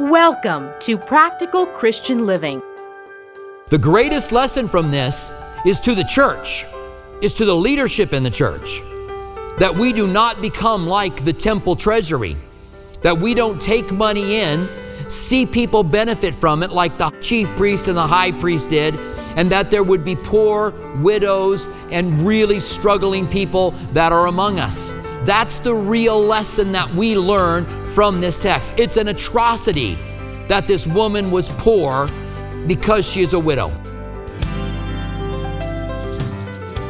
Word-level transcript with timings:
Welcome 0.00 0.70
to 0.80 0.98
Practical 0.98 1.66
Christian 1.66 2.26
Living. 2.26 2.60
The 3.68 3.78
greatest 3.78 4.32
lesson 4.32 4.66
from 4.66 4.90
this 4.90 5.32
is 5.64 5.78
to 5.80 5.94
the 5.94 6.02
church, 6.02 6.66
is 7.20 7.34
to 7.34 7.44
the 7.44 7.54
leadership 7.54 8.12
in 8.12 8.22
the 8.24 8.30
church, 8.30 8.80
that 9.58 9.74
we 9.74 9.92
do 9.92 10.08
not 10.08 10.42
become 10.42 10.86
like 10.86 11.24
the 11.24 11.32
temple 11.32 11.76
treasury, 11.76 12.36
that 13.02 13.16
we 13.16 13.34
don't 13.34 13.62
take 13.62 13.92
money 13.92 14.40
in, 14.40 14.68
see 15.08 15.46
people 15.46 15.84
benefit 15.84 16.34
from 16.34 16.62
it 16.62 16.70
like 16.70 16.98
the 16.98 17.10
chief 17.20 17.48
priest 17.50 17.86
and 17.86 17.96
the 17.96 18.06
high 18.06 18.32
priest 18.32 18.68
did, 18.68 18.96
and 19.36 19.50
that 19.52 19.70
there 19.70 19.84
would 19.84 20.04
be 20.04 20.16
poor, 20.16 20.72
widows, 21.02 21.68
and 21.90 22.26
really 22.26 22.58
struggling 22.58 23.28
people 23.28 23.70
that 23.92 24.12
are 24.12 24.26
among 24.26 24.58
us. 24.58 24.92
That's 25.24 25.58
the 25.58 25.74
real 25.74 26.20
lesson 26.20 26.72
that 26.72 26.90
we 26.90 27.16
learn 27.16 27.64
from 27.64 28.20
this 28.20 28.38
text. 28.38 28.74
It's 28.76 28.98
an 28.98 29.08
atrocity 29.08 29.96
that 30.48 30.66
this 30.66 30.86
woman 30.86 31.30
was 31.30 31.48
poor 31.52 32.08
because 32.66 33.10
she 33.10 33.22
is 33.22 33.32
a 33.32 33.38
widow. 33.38 33.72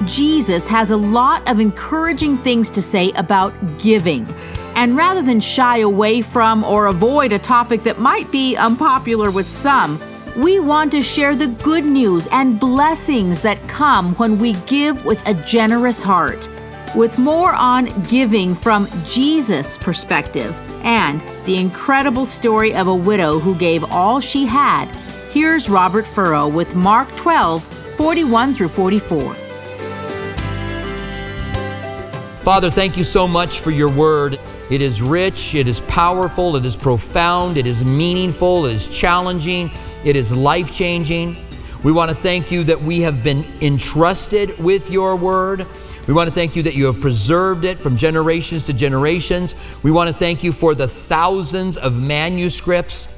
Jesus 0.05 0.67
has 0.67 0.91
a 0.91 0.97
lot 0.97 1.49
of 1.49 1.61
encouraging 1.61 2.37
things 2.39 2.71
to 2.71 2.83
say 2.83 3.13
about 3.13 3.55
giving. 3.79 4.27
And 4.75 4.97
rather 4.97 5.23
than 5.23 5.39
shy 5.39 5.79
away 5.79 6.21
from 6.21 6.65
or 6.65 6.87
avoid 6.87 7.33
a 7.33 7.39
topic 7.39 7.85
that 7.85 8.01
might 8.01 8.31
be 8.33 8.57
unpopular 8.57 9.31
with 9.31 9.49
some, 9.49 10.03
we 10.37 10.59
want 10.59 10.91
to 10.91 11.03
share 11.03 11.37
the 11.37 11.47
good 11.47 11.85
news 11.85 12.27
and 12.33 12.59
blessings 12.59 13.41
that 13.43 13.63
come 13.69 14.15
when 14.17 14.39
we 14.39 14.55
give 14.67 15.05
with 15.05 15.25
a 15.29 15.35
generous 15.35 16.03
heart. 16.03 16.49
With 16.95 17.19
more 17.19 17.53
on 17.53 17.87
giving 18.05 18.55
from 18.55 18.89
Jesus' 19.05 19.77
perspective 19.77 20.55
and 20.85 21.21
the 21.45 21.57
incredible 21.57 22.25
story 22.25 22.73
of 22.73 22.87
a 22.87 22.95
widow 22.95 23.41
who 23.41 23.57
gave 23.57 23.83
all 23.91 24.21
she 24.21 24.47
had, 24.47 24.85
here's 25.33 25.69
Robert 25.69 26.07
Furrow 26.07 26.47
with 26.47 26.77
Mark 26.77 27.09
12, 27.17 27.65
41 27.97 28.55
through 28.55 28.69
44. 28.69 29.35
Father, 32.45 32.71
thank 32.71 32.97
you 32.97 33.03
so 33.03 33.27
much 33.27 33.59
for 33.59 33.73
your 33.73 33.91
word. 33.91 34.39
It 34.71 34.81
is 34.81 35.03
rich, 35.03 35.57
it 35.57 35.67
is 35.67 35.81
powerful, 35.81 36.55
it 36.55 36.65
is 36.65 36.77
profound, 36.77 37.59
it 37.59 37.67
is 37.67 37.85
meaningful, 37.85 38.67
it 38.67 38.73
is 38.73 38.87
challenging, 38.87 39.73
it 40.05 40.15
is 40.15 40.33
life 40.33 40.73
changing. 40.73 41.45
We 41.83 41.91
want 41.91 42.11
to 42.11 42.15
thank 42.15 42.53
you 42.53 42.63
that 42.65 42.81
we 42.81 43.01
have 43.01 43.25
been 43.25 43.45
entrusted 43.61 44.57
with 44.61 44.91
your 44.91 45.17
word. 45.17 45.67
We 46.07 46.13
want 46.13 46.29
to 46.29 46.35
thank 46.35 46.55
you 46.55 46.63
that 46.65 46.75
you 46.75 46.87
have 46.87 47.01
preserved 47.01 47.65
it 47.65 47.79
from 47.79 47.97
generations 47.97 48.63
to 48.65 48.73
generations. 48.73 49.55
We 49.83 49.91
want 49.91 50.09
to 50.09 50.15
thank 50.15 50.45
you 50.45 50.53
for 50.53 50.75
the 50.75 50.87
thousands 50.87 51.77
of 51.79 51.99
manuscripts 51.99 53.09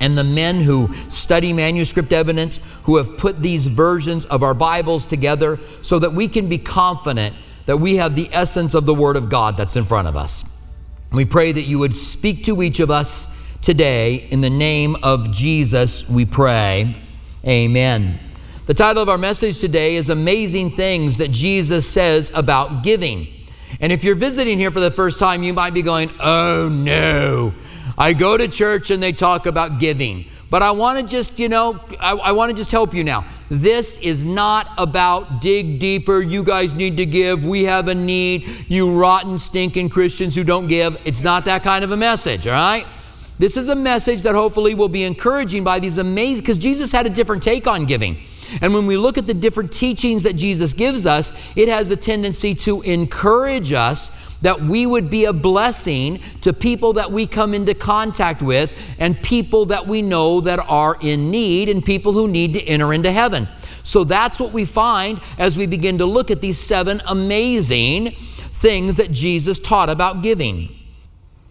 and 0.00 0.16
the 0.16 0.24
men 0.24 0.60
who 0.60 0.92
study 1.08 1.52
manuscript 1.52 2.12
evidence 2.12 2.60
who 2.84 2.96
have 2.96 3.18
put 3.18 3.38
these 3.38 3.66
versions 3.66 4.24
of 4.26 4.42
our 4.42 4.54
Bibles 4.54 5.06
together 5.06 5.58
so 5.82 5.98
that 5.98 6.12
we 6.12 6.28
can 6.28 6.48
be 6.48 6.58
confident 6.58 7.34
that 7.66 7.76
we 7.76 7.96
have 7.96 8.14
the 8.14 8.28
essence 8.32 8.74
of 8.74 8.86
the 8.86 8.94
Word 8.94 9.16
of 9.16 9.28
God 9.28 9.56
that's 9.56 9.76
in 9.76 9.84
front 9.84 10.08
of 10.08 10.16
us. 10.16 10.44
We 11.12 11.24
pray 11.24 11.52
that 11.52 11.62
you 11.62 11.78
would 11.80 11.96
speak 11.96 12.44
to 12.44 12.62
each 12.62 12.80
of 12.80 12.90
us 12.90 13.58
today. 13.60 14.28
In 14.30 14.40
the 14.40 14.50
name 14.50 14.96
of 15.02 15.32
Jesus, 15.32 16.08
we 16.08 16.24
pray. 16.24 16.96
Amen. 17.44 18.18
The 18.70 18.74
title 18.74 19.02
of 19.02 19.08
our 19.08 19.18
message 19.18 19.58
today 19.58 19.96
is 19.96 20.10
Amazing 20.10 20.70
Things 20.70 21.16
That 21.16 21.32
Jesus 21.32 21.84
Says 21.88 22.30
About 22.32 22.84
Giving. 22.84 23.26
And 23.80 23.90
if 23.90 24.04
you're 24.04 24.14
visiting 24.14 24.60
here 24.60 24.70
for 24.70 24.78
the 24.78 24.92
first 24.92 25.18
time, 25.18 25.42
you 25.42 25.52
might 25.52 25.74
be 25.74 25.82
going, 25.82 26.08
Oh 26.20 26.68
no, 26.68 27.52
I 27.98 28.12
go 28.12 28.36
to 28.36 28.46
church 28.46 28.92
and 28.92 29.02
they 29.02 29.10
talk 29.10 29.46
about 29.46 29.80
giving. 29.80 30.26
But 30.50 30.62
I 30.62 30.70
want 30.70 31.00
to 31.00 31.04
just, 31.04 31.40
you 31.40 31.48
know, 31.48 31.80
I, 31.98 32.12
I 32.12 32.30
want 32.30 32.50
to 32.50 32.56
just 32.56 32.70
help 32.70 32.94
you 32.94 33.02
now. 33.02 33.24
This 33.48 33.98
is 33.98 34.24
not 34.24 34.70
about 34.78 35.40
dig 35.40 35.80
deeper. 35.80 36.22
You 36.22 36.44
guys 36.44 36.72
need 36.72 36.96
to 36.98 37.06
give. 37.06 37.44
We 37.44 37.64
have 37.64 37.88
a 37.88 37.94
need. 37.96 38.46
You 38.68 38.94
rotten, 38.94 39.38
stinking 39.38 39.88
Christians 39.88 40.36
who 40.36 40.44
don't 40.44 40.68
give. 40.68 40.96
It's 41.04 41.22
not 41.22 41.44
that 41.46 41.64
kind 41.64 41.82
of 41.82 41.90
a 41.90 41.96
message, 41.96 42.46
all 42.46 42.52
right? 42.52 42.86
This 43.36 43.56
is 43.56 43.68
a 43.68 43.74
message 43.74 44.22
that 44.22 44.36
hopefully 44.36 44.76
will 44.76 44.88
be 44.88 45.02
encouraging 45.02 45.64
by 45.64 45.80
these 45.80 45.98
amazing, 45.98 46.42
because 46.42 46.58
Jesus 46.58 46.92
had 46.92 47.06
a 47.06 47.10
different 47.10 47.42
take 47.42 47.66
on 47.66 47.84
giving. 47.84 48.16
And 48.60 48.74
when 48.74 48.86
we 48.86 48.96
look 48.96 49.18
at 49.18 49.26
the 49.26 49.34
different 49.34 49.72
teachings 49.72 50.22
that 50.22 50.34
Jesus 50.34 50.74
gives 50.74 51.06
us, 51.06 51.32
it 51.56 51.68
has 51.68 51.90
a 51.90 51.96
tendency 51.96 52.54
to 52.56 52.82
encourage 52.82 53.72
us 53.72 54.30
that 54.42 54.60
we 54.60 54.86
would 54.86 55.10
be 55.10 55.26
a 55.26 55.32
blessing 55.32 56.20
to 56.40 56.52
people 56.52 56.94
that 56.94 57.12
we 57.12 57.26
come 57.26 57.54
into 57.54 57.74
contact 57.74 58.42
with 58.42 58.76
and 58.98 59.20
people 59.22 59.66
that 59.66 59.86
we 59.86 60.02
know 60.02 60.40
that 60.40 60.58
are 60.68 60.96
in 61.00 61.30
need 61.30 61.68
and 61.68 61.84
people 61.84 62.12
who 62.12 62.26
need 62.26 62.54
to 62.54 62.62
enter 62.64 62.92
into 62.92 63.10
heaven. 63.10 63.46
So 63.82 64.04
that's 64.04 64.38
what 64.38 64.52
we 64.52 64.64
find 64.64 65.20
as 65.38 65.56
we 65.56 65.66
begin 65.66 65.98
to 65.98 66.06
look 66.06 66.30
at 66.30 66.40
these 66.40 66.58
seven 66.58 67.00
amazing 67.08 68.10
things 68.12 68.96
that 68.96 69.10
Jesus 69.12 69.58
taught 69.58 69.88
about 69.88 70.22
giving. 70.22 70.76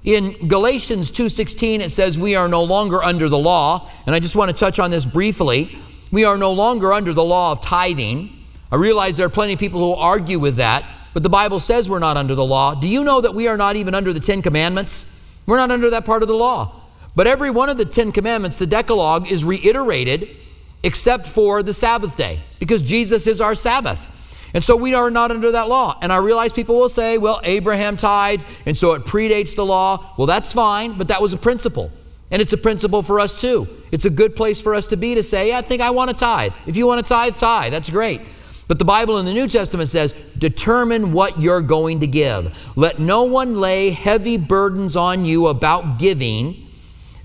In 0.04 0.48
Galatians 0.48 1.12
2:16 1.12 1.82
it 1.82 1.92
says 1.92 2.18
we 2.18 2.36
are 2.36 2.48
no 2.48 2.62
longer 2.62 3.04
under 3.04 3.28
the 3.30 3.38
law, 3.38 3.90
and 4.06 4.16
I 4.16 4.20
just 4.20 4.36
want 4.36 4.50
to 4.50 4.58
touch 4.58 4.80
on 4.80 4.92
this 4.92 5.06
briefly. 5.06 5.78
We 6.12 6.24
are 6.24 6.38
no 6.38 6.52
longer 6.52 6.92
under 6.92 7.14
the 7.14 7.24
law 7.24 7.52
of 7.52 7.62
tithing. 7.62 8.36
I 8.72 8.76
realize 8.76 9.18
there 9.18 9.28
are 9.28 9.30
plenty 9.30 9.54
of 9.54 9.60
people 9.60 9.80
who 9.80 10.00
argue 10.00 10.40
with 10.40 10.56
that, 10.56 10.84
but 11.14 11.24
the 11.24 11.30
Bible 11.30 11.60
says 11.60 11.90
we're 11.90 12.00
not 12.00 12.18
under 12.18 12.36
the 12.36 12.46
law. 12.46 12.76
Do 12.76 12.88
you 12.88 13.04
know 13.04 13.22
that 13.22 13.36
we 13.36 13.48
are 13.48 13.58
not 13.58 13.76
even 13.76 13.94
under 13.94 14.14
the 14.14 14.20
Ten 14.20 14.42
Commandments? 14.42 15.06
We're 15.46 15.58
not 15.58 15.72
under 15.72 15.90
that 15.90 16.06
part 16.06 16.22
of 16.22 16.28
the 16.28 16.36
law. 16.36 16.74
But 17.16 17.28
every 17.28 17.50
one 17.50 17.70
of 17.70 17.78
the 17.78 17.86
Ten 17.86 18.12
Commandments, 18.12 18.58
the 18.58 18.68
Decalogue, 18.68 19.32
is 19.32 19.44
reiterated 19.44 20.36
except 20.84 21.28
for 21.28 21.62
the 21.62 21.74
Sabbath 21.74 22.16
day 22.16 22.40
because 22.60 22.82
Jesus 22.84 23.28
is 23.28 23.42
our 23.42 23.56
Sabbath. 23.56 24.16
And 24.54 24.64
so 24.64 24.76
we 24.76 24.94
are 24.96 25.12
not 25.12 25.32
under 25.32 25.52
that 25.52 25.68
law. 25.68 25.98
And 26.02 26.12
I 26.12 26.18
realize 26.18 26.54
people 26.54 26.76
will 26.80 26.90
say, 26.90 27.18
well, 27.18 27.40
Abraham 27.44 27.98
tithed, 27.98 28.44
and 28.66 28.78
so 28.78 28.94
it 28.94 29.04
predates 29.04 29.56
the 29.56 29.66
law. 29.66 30.14
Well, 30.18 30.28
that's 30.28 30.54
fine, 30.54 30.94
but 30.94 31.10
that 31.10 31.22
was 31.22 31.34
a 31.34 31.38
principle. 31.38 31.92
And 32.32 32.42
it's 32.42 32.54
a 32.54 32.58
principle 32.58 33.02
for 33.02 33.20
us 33.20 33.40
too. 33.40 33.68
It's 33.92 34.06
a 34.06 34.10
good 34.10 34.36
place 34.36 34.62
for 34.62 34.76
us 34.76 34.88
to 34.88 34.98
be 34.98 35.16
to 35.16 35.24
say, 35.24 35.50
yeah, 35.50 35.58
I 35.58 35.62
think 35.62 35.82
I 35.82 35.90
want 35.90 36.12
to 36.12 36.16
tithe. 36.16 36.54
If 36.68 36.78
you 36.78 36.86
want 36.86 37.06
to 37.06 37.10
tithe, 37.10 37.36
tithe. 37.36 37.72
That's 37.72 37.90
great. 37.90 38.22
But 38.68 38.78
the 38.78 38.86
Bible 38.86 39.18
in 39.18 39.26
the 39.26 39.34
New 39.34 39.48
Testament 39.48 39.90
says, 39.90 40.14
determine 40.38 41.12
what 41.12 41.42
you're 41.42 41.62
going 41.62 42.02
to 42.02 42.08
give. 42.08 42.78
Let 42.78 43.00
no 43.00 43.24
one 43.24 43.60
lay 43.60 43.90
heavy 43.90 44.38
burdens 44.38 44.96
on 44.96 45.26
you 45.26 45.48
about 45.48 45.98
giving. 45.98 46.68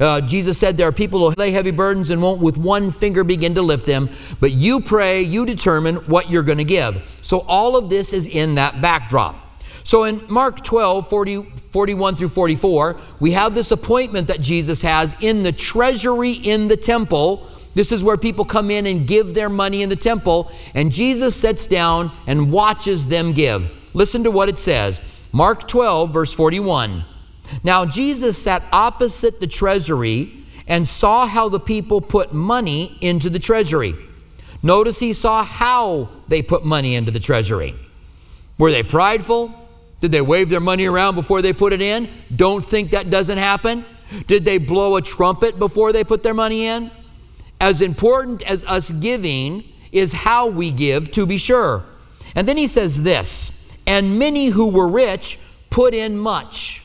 Uh, 0.01 0.23
Jesus 0.23 0.57
said 0.57 0.79
there 0.79 0.89
are 0.89 0.93
people 0.93 1.29
who 1.29 1.35
lay 1.37 1.51
heavy 1.51 1.71
burdens 1.71 2.09
and 2.09 2.23
won't 2.23 2.41
with 2.41 2.57
one 2.57 2.91
finger 2.91 3.25
begin 3.25 3.55
to 3.57 3.63
lift 3.63 3.85
them, 3.85 4.09
but 4.41 4.53
you 4.53 4.81
pray, 4.81 5.21
you 5.21 5.45
determine 5.45 5.97
what 5.97 6.31
you're 6.31 6.43
going 6.43 6.59
to 6.59 6.65
give. 6.65 7.19
So 7.21 7.41
all 7.41 7.77
of 7.77 7.91
this 7.91 8.15
is 8.15 8.27
in 8.27 8.55
that 8.55 8.81
backdrop. 8.81 9.37
So 9.83 10.05
in 10.05 10.23
Mark 10.29 10.63
12, 10.63 11.09
40, 11.09 11.43
41 11.71 12.17
through 12.17 12.29
44, 12.29 12.97
we 13.21 13.33
have 13.33 13.55
this 13.55 13.71
appointment 13.71 14.29
that 14.29 14.41
Jesus 14.41 14.83
has 14.83 15.17
in 15.21 15.43
the 15.43 15.53
treasury 15.53 16.33
in 16.33 16.69
the 16.69 16.77
temple 16.77 17.49
this 17.75 17.91
is 17.91 18.05
where 18.05 18.17
people 18.17 18.45
come 18.45 18.71
in 18.71 18.87
and 18.87 19.07
give 19.07 19.35
their 19.35 19.49
money 19.49 19.83
in 19.83 19.89
the 19.89 19.97
temple, 19.97 20.51
and 20.75 20.93
Jesus 20.93 21.35
sits 21.35 21.67
down 21.67 22.13
and 22.27 22.53
watches 22.53 23.09
them 23.09 23.33
give. 23.33 23.71
Listen 23.95 24.25
to 24.25 24.31
what 24.31 24.49
it 24.49 24.59
says 24.59 25.01
Mark 25.33 25.67
12, 25.67 26.13
verse 26.13 26.33
41. 26.33 27.05
Now 27.63 27.85
Jesus 27.85 28.39
sat 28.39 28.63
opposite 28.73 29.41
the 29.41 29.47
treasury 29.47 30.33
and 30.67 30.89
saw 30.89 31.27
how 31.27 31.49
the 31.49 31.61
people 31.61 32.01
put 32.01 32.33
money 32.33 32.97
into 33.01 33.29
the 33.29 33.39
treasury. 33.39 33.95
Notice 34.63 35.01
he 35.01 35.13
saw 35.13 35.45
how 35.45 36.09
they 36.29 36.41
put 36.41 36.65
money 36.65 36.95
into 36.95 37.11
the 37.11 37.21
treasury. 37.21 37.75
Were 38.57 38.71
they 38.71 38.83
prideful? 38.83 39.53
Did 40.05 40.13
they 40.13 40.21
wave 40.21 40.51
their 40.51 40.61
money 40.61 40.85
around 40.85 41.15
before 41.15 41.41
they 41.41 41.55
put 41.55 41.73
it 41.73 41.81
in? 41.81 42.11
Don't 42.37 42.63
think 42.63 42.91
that 42.91 43.09
doesn't 43.09 43.39
happen. 43.39 43.87
Did 44.27 44.45
they 44.45 44.59
blow 44.59 44.97
a 44.97 45.03
trumpet 45.03 45.59
before 45.59 45.95
they 45.95 46.05
put 46.05 46.23
their 46.23 46.35
money 46.35 46.67
in? 46.67 46.91
as 47.65 47.81
important 47.81 48.43
as 48.43 48.63
us 48.67 48.91
giving 48.91 49.65
is 49.91 50.13
how 50.13 50.49
we 50.49 50.71
give, 50.71 51.11
to 51.13 51.25
be 51.25 51.39
sure. 51.39 51.83
And 52.35 52.47
then 52.47 52.59
he 52.59 52.67
says 52.67 53.03
this 53.03 53.51
and 53.87 54.19
many 54.19 54.49
who 54.49 54.69
were 54.69 54.89
rich 54.89 55.39
put 55.71 55.95
in 55.95 56.19
much. 56.19 56.83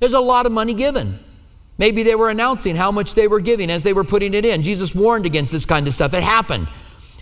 There's 0.00 0.14
a 0.14 0.20
lot 0.20 0.44
of 0.44 0.50
money 0.50 0.74
given. 0.74 1.20
Maybe 1.78 2.02
they 2.02 2.16
were 2.16 2.30
announcing 2.30 2.74
how 2.74 2.90
much 2.90 3.14
they 3.14 3.28
were 3.28 3.38
giving 3.38 3.70
as 3.70 3.84
they 3.84 3.92
were 3.92 4.02
putting 4.02 4.34
it 4.34 4.44
in. 4.44 4.62
Jesus 4.62 4.92
warned 4.92 5.24
against 5.24 5.52
this 5.52 5.64
kind 5.64 5.86
of 5.86 5.94
stuff. 5.94 6.14
It 6.14 6.24
happened. 6.24 6.68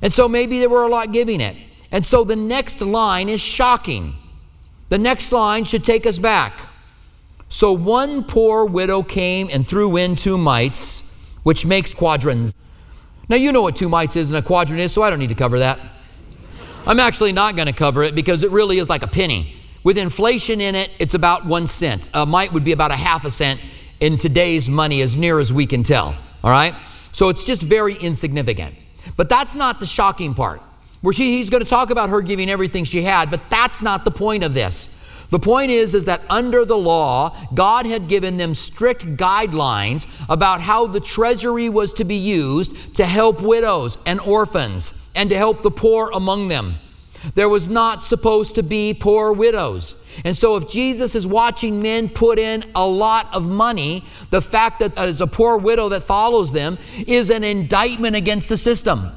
And 0.01 0.11
so 0.11 0.27
maybe 0.27 0.59
there 0.59 0.71
were 0.71 0.85
a 0.85 0.89
lot 0.89 1.13
giving 1.13 1.43
it. 1.43 1.57
And 1.93 2.05
so 2.05 2.25
the 2.25 2.37
next 2.37 2.81
line 2.81 3.29
is 3.29 3.41
shocking. 3.41 4.15
The 4.89 4.99
next 4.99 5.33
line 5.33 5.65
should 5.65 5.85
take 5.85 6.07
us 6.07 6.19
back. 6.19 6.53
So 7.49 7.73
one 7.73 8.25
poor 8.25 8.65
widow 8.65 9.03
came 9.03 9.49
and 9.53 9.67
threw 9.67 9.97
in 9.97 10.17
two 10.17 10.39
mites, 10.39 11.03
which 11.43 11.65
makes 11.65 11.95
quadrans. 11.95 12.55
Now, 13.29 13.37
you 13.37 13.53
know 13.53 13.63
what 13.63 13.77
two 13.77 13.89
mites 13.89 14.17
is 14.17 14.31
and 14.31 14.39
a 14.39 14.43
quadrant 14.43 14.81
is, 14.81 14.93
so 14.93 15.03
I 15.03 15.11
don't 15.11 15.19
need 15.19 15.29
to 15.29 15.35
cover 15.35 15.59
that. 15.61 15.79
I'm 16.87 17.01
actually 17.01 17.33
not 17.33 17.57
going 17.57 17.67
to 17.67 17.73
cover 17.73 18.03
it 18.05 18.15
because 18.15 18.43
it 18.43 18.51
really 18.51 18.79
is 18.79 18.89
like 18.89 19.03
a 19.03 19.09
penny. 19.09 19.55
With 19.83 19.99
inflation 19.99 20.61
in 20.61 20.75
it, 20.75 20.91
it's 20.99 21.15
about 21.15 21.45
one 21.47 21.67
cent. 21.67 22.11
A 22.15 22.27
mite 22.27 22.53
would 22.53 22.65
be 22.65 22.73
about 22.73 22.93
a 22.93 22.97
half 22.97 23.25
a 23.25 23.31
cent. 23.31 23.61
in 23.99 24.19
today's 24.19 24.69
money 24.69 25.01
as 25.01 25.17
near 25.17 25.39
as 25.39 25.53
we 25.53 25.67
can 25.67 25.83
tell. 25.83 26.15
All 26.45 26.51
right? 26.51 26.75
So 27.13 27.29
it's 27.29 27.45
just 27.45 27.63
very 27.63 27.95
insignificant. 27.95 28.75
But 29.17 29.29
that's 29.29 29.57
not 29.57 29.81
the 29.81 29.87
shocking 29.87 30.35
part. 30.35 30.61
Where 31.03 31.13
she, 31.13 31.37
he's 31.37 31.51
going 31.51 31.63
to 31.63 31.69
talk 31.69 31.91
about 31.91 32.11
her 32.11 32.21
giving 32.21 32.51
everything 32.51 32.85
she 32.85 33.03
had, 33.03 33.31
but 33.31 33.49
that's 33.51 33.83
not 33.83 34.05
the 34.05 34.11
point 34.11 34.43
of 34.45 34.55
this. 34.55 34.89
The 35.31 35.39
point 35.39 35.71
is, 35.71 35.95
is 35.95 36.05
that 36.05 36.23
under 36.31 36.65
the 36.65 36.77
law, 36.77 37.37
God 37.53 37.85
had 37.87 38.09
given 38.09 38.37
them 38.37 38.55
strict 38.55 39.17
guidelines 39.17 40.07
about 40.29 40.61
how 40.61 40.87
the 40.87 41.01
treasury 41.01 41.69
was 41.69 41.93
to 41.95 42.05
be 42.05 42.17
used 42.17 42.97
to 42.97 43.05
help 43.05 43.43
widows 43.43 43.99
and 44.07 44.21
orphans 44.21 44.93
and 45.17 45.29
to 45.31 45.37
help 45.37 45.63
the 45.63 45.71
poor 45.71 46.11
among 46.13 46.49
them. 46.49 46.77
There 47.35 47.49
was 47.49 47.69
not 47.69 48.05
supposed 48.05 48.55
to 48.55 48.63
be 48.63 48.95
poor 48.95 49.33
widows. 49.33 49.97
And 50.25 50.37
so, 50.37 50.55
if 50.57 50.69
Jesus 50.69 51.17
is 51.17 51.27
watching 51.27 51.83
men 51.83 52.09
put 52.09 52.39
in 52.39 52.65
a 52.75 52.87
lot 52.87 53.35
of 53.35 53.49
money, 53.49 54.05
the 54.31 54.41
fact 54.41 54.79
that 54.79 54.95
there's 54.95 55.21
a 55.21 55.27
poor 55.27 55.59
widow 55.59 55.89
that 55.89 56.05
follows 56.05 56.53
them 56.53 56.79
is 57.07 57.31
an 57.31 57.43
indictment 57.43 58.15
against 58.15 58.49
the 58.49 58.57
system. 58.57 59.11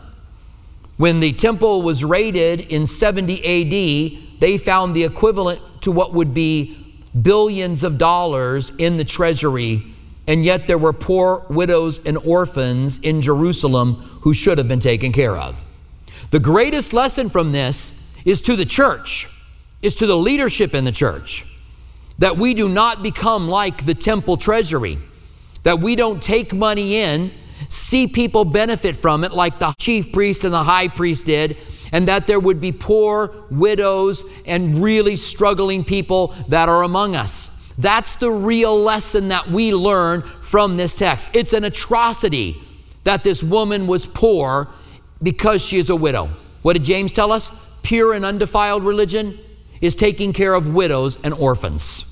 When 0.99 1.21
the 1.21 1.31
temple 1.31 1.81
was 1.81 2.03
raided 2.03 2.59
in 2.59 2.85
70 2.85 3.37
AD, 3.37 4.41
they 4.41 4.57
found 4.57 4.93
the 4.93 5.05
equivalent 5.05 5.61
to 5.83 5.93
what 5.93 6.13
would 6.13 6.33
be 6.33 6.75
billions 7.21 7.85
of 7.85 7.97
dollars 7.97 8.73
in 8.77 8.97
the 8.97 9.05
treasury, 9.05 9.81
and 10.27 10.43
yet 10.43 10.67
there 10.67 10.77
were 10.77 10.91
poor 10.91 11.45
widows 11.49 12.05
and 12.05 12.17
orphans 12.17 12.99
in 12.99 13.21
Jerusalem 13.21 13.93
who 14.23 14.33
should 14.33 14.57
have 14.57 14.67
been 14.67 14.81
taken 14.81 15.13
care 15.13 15.37
of. 15.37 15.63
The 16.31 16.39
greatest 16.41 16.91
lesson 16.91 17.29
from 17.29 17.53
this 17.53 18.05
is 18.25 18.41
to 18.41 18.57
the 18.57 18.65
church, 18.65 19.29
is 19.81 19.95
to 19.95 20.05
the 20.05 20.17
leadership 20.17 20.75
in 20.75 20.83
the 20.83 20.91
church, 20.91 21.45
that 22.17 22.35
we 22.35 22.53
do 22.53 22.67
not 22.67 23.01
become 23.01 23.47
like 23.47 23.85
the 23.85 23.95
temple 23.95 24.35
treasury, 24.35 24.97
that 25.63 25.79
we 25.79 25.95
don't 25.95 26.21
take 26.21 26.51
money 26.51 26.97
in, 26.97 27.31
see 27.67 28.07
people 28.07 28.45
benefit 28.45 28.95
from 28.95 29.23
it 29.23 29.31
like 29.31 29.59
the 29.59 29.73
chief 29.77 30.11
priest 30.13 30.43
and 30.43 30.53
the 30.53 30.63
high 30.63 30.87
priest 30.87 31.25
did, 31.25 31.57
and 31.91 32.07
that 32.07 32.27
there 32.27 32.39
would 32.39 32.61
be 32.61 32.71
poor 32.71 33.33
widows 33.49 34.23
and 34.45 34.81
really 34.81 35.15
struggling 35.15 35.83
people 35.83 36.27
that 36.47 36.69
are 36.69 36.83
among 36.83 37.15
us. 37.15 37.73
That's 37.77 38.17
the 38.17 38.31
real 38.31 38.77
lesson 38.79 39.29
that 39.29 39.47
we 39.47 39.73
learn 39.73 40.21
from 40.21 40.77
this 40.77 40.95
text. 40.95 41.29
It's 41.33 41.53
an 41.53 41.63
atrocity 41.63 42.57
that 43.05 43.23
this 43.23 43.41
woman 43.41 43.87
was 43.87 44.05
poor 44.05 44.67
because 45.23 45.65
she 45.65 45.77
is 45.77 45.89
a 45.89 45.95
widow. 45.95 46.29
What 46.61 46.73
did 46.73 46.83
James 46.83 47.13
tell 47.13 47.31
us? 47.31 47.51
Pure 47.83 48.13
and 48.13 48.25
undefiled 48.25 48.83
religion 48.83 49.37
is 49.81 49.95
taking 49.95 50.33
care 50.33 50.53
of 50.53 50.73
widows 50.73 51.17
and 51.23 51.33
orphans. 51.33 52.05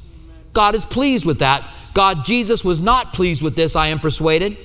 God 0.54 0.74
is 0.74 0.86
pleased 0.86 1.26
with 1.26 1.40
that. 1.40 1.64
God, 1.94 2.24
Jesus 2.26 2.64
was 2.64 2.80
not 2.80 3.14
pleased 3.14 3.42
with 3.42 3.56
this, 3.56 3.76
I 3.76 3.88
am 3.88 4.00
persuaded. 4.00 4.58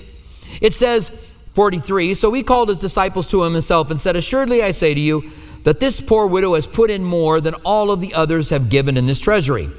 It 0.61 0.75
says, 0.75 1.09
43 1.55 2.15
So 2.15 2.33
he 2.33 2.43
called 2.43 2.69
his 2.69 2.79
disciples 2.79 3.29
to 3.29 3.44
him 3.44 3.53
himself 3.53 3.91
and 3.91 4.00
said, 4.00 4.17
Assuredly 4.17 4.62
I 4.62 4.71
say 4.71 4.94
to 4.94 5.00
you, 5.00 5.31
that 5.65 5.81
this 5.81 6.00
poor 6.00 6.27
widow 6.27 6.55
has 6.55 6.67
put 6.67 6.91
in 6.91 7.05
more 7.05 7.41
than 7.41 7.55
all 7.65 7.91
of 7.91 8.00
the 8.00 8.15
others 8.15 8.50
have 8.50 8.69
given 8.69 8.97
in 8.97 9.06
this 9.06 9.21
treasury. 9.21 9.71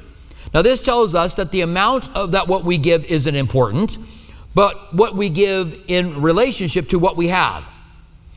Now, 0.52 0.62
this 0.62 0.84
tells 0.84 1.14
us 1.14 1.34
that 1.34 1.50
the 1.50 1.62
amount 1.62 2.14
of 2.16 2.32
that 2.32 2.48
what 2.48 2.64
we 2.64 2.78
give 2.78 3.04
isn't 3.06 3.34
important, 3.34 3.98
but 4.54 4.94
what 4.94 5.16
we 5.16 5.28
give 5.28 5.78
in 5.88 6.22
relationship 6.22 6.88
to 6.90 6.98
what 6.98 7.16
we 7.16 7.28
have. 7.28 7.70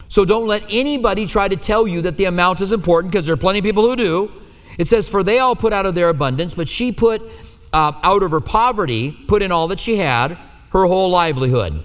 So 0.10 0.26
don't 0.26 0.48
let 0.48 0.64
anybody 0.70 1.28
try 1.28 1.48
to 1.48 1.56
tell 1.56 1.88
you 1.88 2.02
that 2.02 2.18
the 2.18 2.26
amount 2.26 2.62
is 2.62 2.72
important 2.72 3.12
because 3.12 3.26
there 3.26 3.34
are 3.34 3.38
plenty 3.38 3.60
of 3.60 3.66
people 3.66 3.88
who 3.88 3.96
do. 3.96 4.32
It 4.78 4.88
says, 4.88 5.08
For 5.08 5.22
they 5.22 5.40
all 5.40 5.56
put 5.56 5.74
out 5.74 5.86
of 5.86 5.96
their 5.96 6.10
abundance, 6.10 6.54
but 6.56 6.68
she 6.68 6.92
put 6.92 7.22
uh, 7.74 7.92
out 8.04 8.24
of 8.24 8.32
her 8.32 8.40
poverty, 8.40 9.12
put 9.12 9.42
in 9.42 9.52
all 9.52 9.68
that 9.68 9.80
she 9.80 9.98
had, 9.98 10.38
her 10.72 10.86
whole 10.86 11.10
livelihood. 11.10 11.84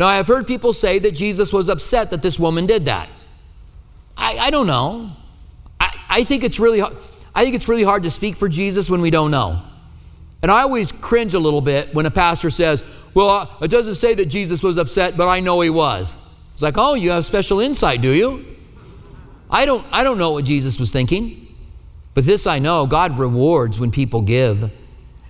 Now, 0.00 0.06
I 0.06 0.16
have 0.16 0.28
heard 0.28 0.46
people 0.46 0.72
say 0.72 0.98
that 1.00 1.12
Jesus 1.12 1.52
was 1.52 1.68
upset 1.68 2.10
that 2.12 2.22
this 2.22 2.38
woman 2.38 2.64
did 2.64 2.86
that. 2.86 3.06
I, 4.16 4.38
I 4.38 4.50
don't 4.50 4.66
know. 4.66 5.10
I, 5.78 5.94
I, 6.08 6.24
think 6.24 6.42
it's 6.42 6.58
really, 6.58 6.80
I 6.80 7.42
think 7.44 7.54
it's 7.54 7.68
really 7.68 7.82
hard 7.82 8.04
to 8.04 8.10
speak 8.10 8.36
for 8.36 8.48
Jesus 8.48 8.88
when 8.88 9.02
we 9.02 9.10
don't 9.10 9.30
know. 9.30 9.60
And 10.40 10.50
I 10.50 10.62
always 10.62 10.90
cringe 10.90 11.34
a 11.34 11.38
little 11.38 11.60
bit 11.60 11.92
when 11.92 12.06
a 12.06 12.10
pastor 12.10 12.48
says, 12.48 12.82
Well, 13.12 13.28
uh, 13.28 13.46
it 13.60 13.68
doesn't 13.68 13.96
say 13.96 14.14
that 14.14 14.24
Jesus 14.24 14.62
was 14.62 14.78
upset, 14.78 15.18
but 15.18 15.28
I 15.28 15.40
know 15.40 15.60
he 15.60 15.68
was. 15.68 16.16
It's 16.54 16.62
like, 16.62 16.78
Oh, 16.78 16.94
you 16.94 17.10
have 17.10 17.26
special 17.26 17.60
insight, 17.60 18.00
do 18.00 18.10
you? 18.10 18.46
I 19.50 19.66
don't, 19.66 19.84
I 19.92 20.02
don't 20.02 20.16
know 20.16 20.32
what 20.32 20.46
Jesus 20.46 20.80
was 20.80 20.90
thinking. 20.90 21.46
But 22.14 22.24
this 22.24 22.46
I 22.46 22.58
know 22.58 22.86
God 22.86 23.18
rewards 23.18 23.78
when 23.78 23.90
people 23.90 24.22
give. 24.22 24.72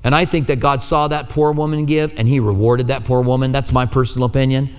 And 0.03 0.15
I 0.15 0.25
think 0.25 0.47
that 0.47 0.61
God 0.61 0.83
saw 0.83 1.09
that 1.09 1.29
poor 1.29 1.53
woman 1.53 1.85
give 1.85 2.19
and 2.19 2.27
he 2.27 2.41
rewarded 2.41 2.89
that 2.89 3.05
poor 3.05 3.21
woman. 3.21 3.53
That's 3.53 3.73
my 3.73 3.87
personal 3.87 4.27
opinion. 4.27 4.71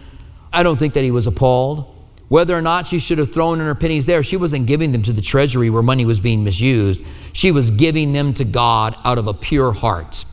I 0.52 0.64
don't 0.64 0.78
think 0.78 0.94
that 0.96 1.04
he 1.04 1.12
was 1.12 1.28
appalled. 1.28 1.88
Whether 2.28 2.58
or 2.58 2.62
not 2.62 2.88
she 2.88 3.00
should 3.00 3.18
have 3.18 3.34
thrown 3.34 3.60
in 3.60 3.66
her 3.66 3.76
pennies 3.76 4.06
there, 4.06 4.24
she 4.24 4.38
wasn't 4.38 4.66
giving 4.66 4.94
them 4.94 5.04
to 5.04 5.14
the 5.14 5.22
treasury 5.22 5.70
where 5.70 5.84
money 5.84 6.06
was 6.06 6.20
being 6.20 6.44
misused. 6.44 7.06
She 7.34 7.52
was 7.52 7.72
giving 7.72 8.14
them 8.14 8.34
to 8.36 8.46
God 8.46 8.96
out 9.04 9.18
of 9.18 9.28
a 9.28 9.34
pure 9.34 9.74
heart. 9.74 10.24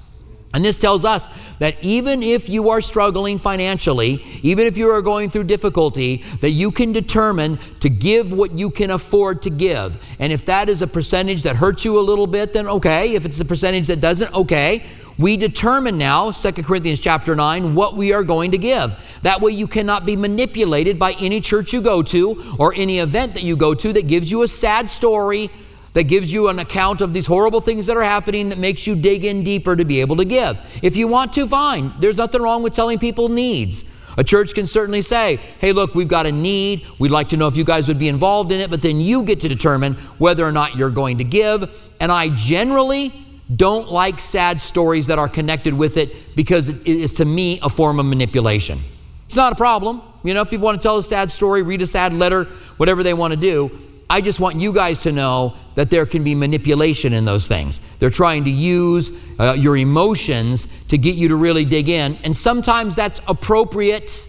And 0.54 0.64
this 0.64 0.78
tells 0.78 1.04
us 1.04 1.26
that 1.58 1.76
even 1.82 2.22
if 2.22 2.48
you 2.48 2.70
are 2.70 2.80
struggling 2.80 3.36
financially, 3.36 4.24
even 4.42 4.66
if 4.66 4.78
you 4.78 4.88
are 4.88 5.02
going 5.02 5.28
through 5.28 5.44
difficulty, 5.44 6.18
that 6.40 6.50
you 6.50 6.70
can 6.70 6.92
determine 6.92 7.58
to 7.80 7.90
give 7.90 8.32
what 8.32 8.52
you 8.52 8.70
can 8.70 8.90
afford 8.90 9.42
to 9.42 9.50
give. 9.50 10.02
And 10.18 10.32
if 10.32 10.46
that 10.46 10.68
is 10.68 10.80
a 10.80 10.86
percentage 10.86 11.42
that 11.42 11.56
hurts 11.56 11.84
you 11.84 11.98
a 11.98 12.00
little 12.00 12.26
bit, 12.26 12.54
then 12.54 12.66
okay. 12.66 13.14
If 13.14 13.26
it's 13.26 13.40
a 13.40 13.44
percentage 13.44 13.88
that 13.88 14.00
doesn't, 14.00 14.34
okay. 14.34 14.84
We 15.18 15.36
determine 15.36 15.98
now, 15.98 16.30
2 16.30 16.62
Corinthians 16.62 17.00
chapter 17.00 17.34
9, 17.34 17.74
what 17.74 17.96
we 17.96 18.12
are 18.12 18.22
going 18.22 18.52
to 18.52 18.58
give. 18.58 19.18
That 19.22 19.40
way 19.40 19.50
you 19.50 19.66
cannot 19.66 20.06
be 20.06 20.16
manipulated 20.16 20.98
by 20.98 21.12
any 21.18 21.40
church 21.40 21.72
you 21.72 21.82
go 21.82 22.02
to 22.04 22.56
or 22.58 22.72
any 22.74 23.00
event 23.00 23.34
that 23.34 23.42
you 23.42 23.56
go 23.56 23.74
to 23.74 23.92
that 23.92 24.06
gives 24.06 24.30
you 24.30 24.42
a 24.44 24.48
sad 24.48 24.88
story 24.88 25.50
that 25.98 26.04
gives 26.04 26.32
you 26.32 26.46
an 26.46 26.60
account 26.60 27.00
of 27.00 27.12
these 27.12 27.26
horrible 27.26 27.60
things 27.60 27.86
that 27.86 27.96
are 27.96 28.04
happening 28.04 28.50
that 28.50 28.58
makes 28.58 28.86
you 28.86 28.94
dig 28.94 29.24
in 29.24 29.42
deeper 29.42 29.74
to 29.74 29.84
be 29.84 30.00
able 30.00 30.14
to 30.14 30.24
give. 30.24 30.56
If 30.80 30.96
you 30.96 31.08
want 31.08 31.32
to, 31.32 31.44
fine. 31.44 31.90
There's 31.98 32.16
nothing 32.16 32.40
wrong 32.40 32.62
with 32.62 32.72
telling 32.72 33.00
people 33.00 33.28
needs. 33.28 33.84
A 34.16 34.22
church 34.22 34.54
can 34.54 34.68
certainly 34.68 35.02
say, 35.02 35.40
hey, 35.58 35.72
look, 35.72 35.96
we've 35.96 36.06
got 36.06 36.24
a 36.24 36.30
need. 36.30 36.86
We'd 37.00 37.10
like 37.10 37.30
to 37.30 37.36
know 37.36 37.48
if 37.48 37.56
you 37.56 37.64
guys 37.64 37.88
would 37.88 37.98
be 37.98 38.06
involved 38.06 38.52
in 38.52 38.60
it, 38.60 38.70
but 38.70 38.80
then 38.80 39.00
you 39.00 39.24
get 39.24 39.40
to 39.40 39.48
determine 39.48 39.94
whether 40.18 40.44
or 40.44 40.52
not 40.52 40.76
you're 40.76 40.88
going 40.88 41.18
to 41.18 41.24
give. 41.24 41.90
And 41.98 42.12
I 42.12 42.28
generally 42.28 43.12
don't 43.56 43.90
like 43.90 44.20
sad 44.20 44.60
stories 44.60 45.08
that 45.08 45.18
are 45.18 45.28
connected 45.28 45.74
with 45.74 45.96
it 45.96 46.36
because 46.36 46.68
it 46.68 46.86
is, 46.86 47.14
to 47.14 47.24
me, 47.24 47.58
a 47.60 47.68
form 47.68 47.98
of 47.98 48.06
manipulation. 48.06 48.78
It's 49.26 49.34
not 49.34 49.52
a 49.52 49.56
problem. 49.56 50.00
You 50.22 50.32
know, 50.32 50.42
if 50.42 50.50
people 50.50 50.66
want 50.66 50.80
to 50.80 50.86
tell 50.86 50.98
a 50.98 51.02
sad 51.02 51.32
story, 51.32 51.62
read 51.62 51.82
a 51.82 51.88
sad 51.88 52.12
letter, 52.12 52.44
whatever 52.76 53.02
they 53.02 53.14
want 53.14 53.32
to 53.32 53.36
do. 53.36 53.87
I 54.10 54.20
just 54.22 54.40
want 54.40 54.56
you 54.56 54.72
guys 54.72 55.00
to 55.00 55.12
know 55.12 55.54
that 55.74 55.90
there 55.90 56.06
can 56.06 56.24
be 56.24 56.34
manipulation 56.34 57.12
in 57.12 57.24
those 57.24 57.46
things. 57.46 57.80
They're 57.98 58.08
trying 58.10 58.44
to 58.44 58.50
use 58.50 59.38
uh, 59.38 59.54
your 59.58 59.76
emotions 59.76 60.86
to 60.88 60.96
get 60.96 61.16
you 61.16 61.28
to 61.28 61.36
really 61.36 61.64
dig 61.64 61.88
in, 61.88 62.16
and 62.24 62.36
sometimes 62.36 62.96
that's 62.96 63.20
appropriate. 63.28 64.26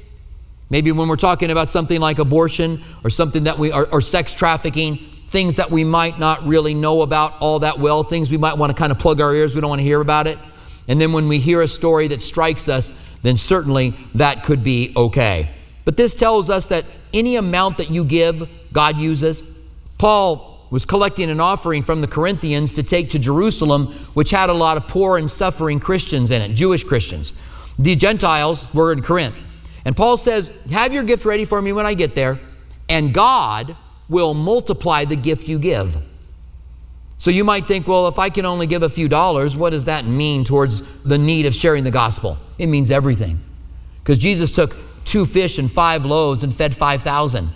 Maybe 0.69 0.91
when 0.91 1.07
we're 1.07 1.15
talking 1.15 1.49
about 1.49 1.69
something 1.69 1.99
like 1.99 2.19
abortion 2.19 2.81
or 3.03 3.09
something 3.09 3.45
that 3.45 3.57
we, 3.57 3.71
or, 3.71 3.87
or 3.91 4.01
sex 4.01 4.33
trafficking, 4.33 4.97
things 4.97 5.55
that 5.55 5.71
we 5.71 5.83
might 5.83 6.19
not 6.19 6.45
really 6.45 6.73
know 6.73 7.01
about 7.01 7.39
all 7.39 7.59
that 7.59 7.79
well, 7.79 8.03
things 8.03 8.29
we 8.29 8.37
might 8.37 8.57
want 8.57 8.75
to 8.75 8.77
kind 8.77 8.91
of 8.91 8.99
plug 8.99 9.21
our 9.21 9.33
ears, 9.33 9.55
we 9.55 9.61
don't 9.61 9.69
want 9.69 9.79
to 9.79 9.83
hear 9.83 10.01
about 10.01 10.27
it. 10.27 10.37
And 10.87 10.99
then 10.99 11.13
when 11.13 11.27
we 11.27 11.39
hear 11.39 11.61
a 11.61 11.67
story 11.67 12.07
that 12.09 12.21
strikes 12.21 12.67
us, 12.67 12.91
then 13.21 13.37
certainly 13.37 13.91
that 14.15 14.43
could 14.43 14.63
be 14.63 14.91
okay. 14.95 15.49
But 15.85 15.97
this 15.97 16.15
tells 16.15 16.49
us 16.49 16.69
that 16.69 16.85
any 17.13 17.35
amount 17.35 17.77
that 17.77 17.89
you 17.89 18.03
give, 18.03 18.49
God 18.73 18.97
uses. 18.97 19.58
Paul 19.99 20.65
was 20.71 20.85
collecting 20.85 21.29
an 21.29 21.39
offering 21.39 21.83
from 21.83 22.01
the 22.01 22.07
Corinthians 22.07 22.73
to 22.73 22.83
take 22.83 23.09
to 23.11 23.19
Jerusalem, 23.19 23.87
which 24.13 24.31
had 24.31 24.49
a 24.49 24.53
lot 24.53 24.77
of 24.77 24.87
poor 24.87 25.17
and 25.17 25.29
suffering 25.29 25.79
Christians 25.79 26.31
in 26.31 26.41
it, 26.41 26.55
Jewish 26.55 26.83
Christians. 26.83 27.33
The 27.77 27.95
Gentiles 27.95 28.73
were 28.73 28.91
in 28.91 29.01
Corinth. 29.03 29.41
And 29.85 29.95
Paul 29.95 30.17
says, 30.17 30.49
Have 30.71 30.93
your 30.93 31.03
gift 31.03 31.25
ready 31.25 31.45
for 31.45 31.61
me 31.61 31.73
when 31.73 31.85
I 31.85 31.93
get 31.93 32.15
there, 32.15 32.39
and 32.87 33.13
God 33.13 33.75
will 34.07 34.33
multiply 34.33 35.05
the 35.05 35.15
gift 35.15 35.47
you 35.47 35.59
give. 35.59 35.97
So 37.17 37.31
you 37.31 37.43
might 37.43 37.65
think, 37.65 37.85
well, 37.87 38.07
if 38.07 38.17
I 38.17 38.29
can 38.29 38.45
only 38.45 38.65
give 38.65 38.81
a 38.81 38.89
few 38.89 39.09
dollars, 39.09 39.57
what 39.57 39.71
does 39.71 39.85
that 39.85 40.05
mean 40.05 40.45
towards 40.45 41.03
the 41.03 41.17
need 41.17 41.45
of 41.45 41.53
sharing 41.53 41.83
the 41.83 41.91
gospel? 41.91 42.37
It 42.57 42.67
means 42.67 42.91
everything. 42.91 43.39
Because 43.99 44.17
Jesus 44.17 44.51
took 44.51 44.75
two 45.03 45.25
fish 45.25 45.57
and 45.57 45.69
five 45.69 46.05
loaves 46.05 46.43
and 46.43 46.53
fed 46.53 46.73
5,000. 46.75 47.49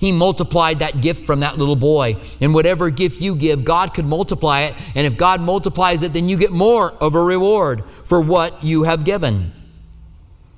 He 0.00 0.12
multiplied 0.12 0.78
that 0.78 1.02
gift 1.02 1.26
from 1.26 1.40
that 1.40 1.58
little 1.58 1.76
boy. 1.76 2.16
And 2.40 2.54
whatever 2.54 2.88
gift 2.88 3.20
you 3.20 3.34
give, 3.34 3.64
God 3.64 3.92
could 3.92 4.06
multiply 4.06 4.62
it. 4.62 4.74
And 4.94 5.06
if 5.06 5.18
God 5.18 5.42
multiplies 5.42 6.02
it, 6.02 6.14
then 6.14 6.26
you 6.26 6.38
get 6.38 6.52
more 6.52 6.92
of 6.92 7.14
a 7.14 7.22
reward 7.22 7.84
for 7.84 8.22
what 8.22 8.64
you 8.64 8.84
have 8.84 9.04
given. 9.04 9.52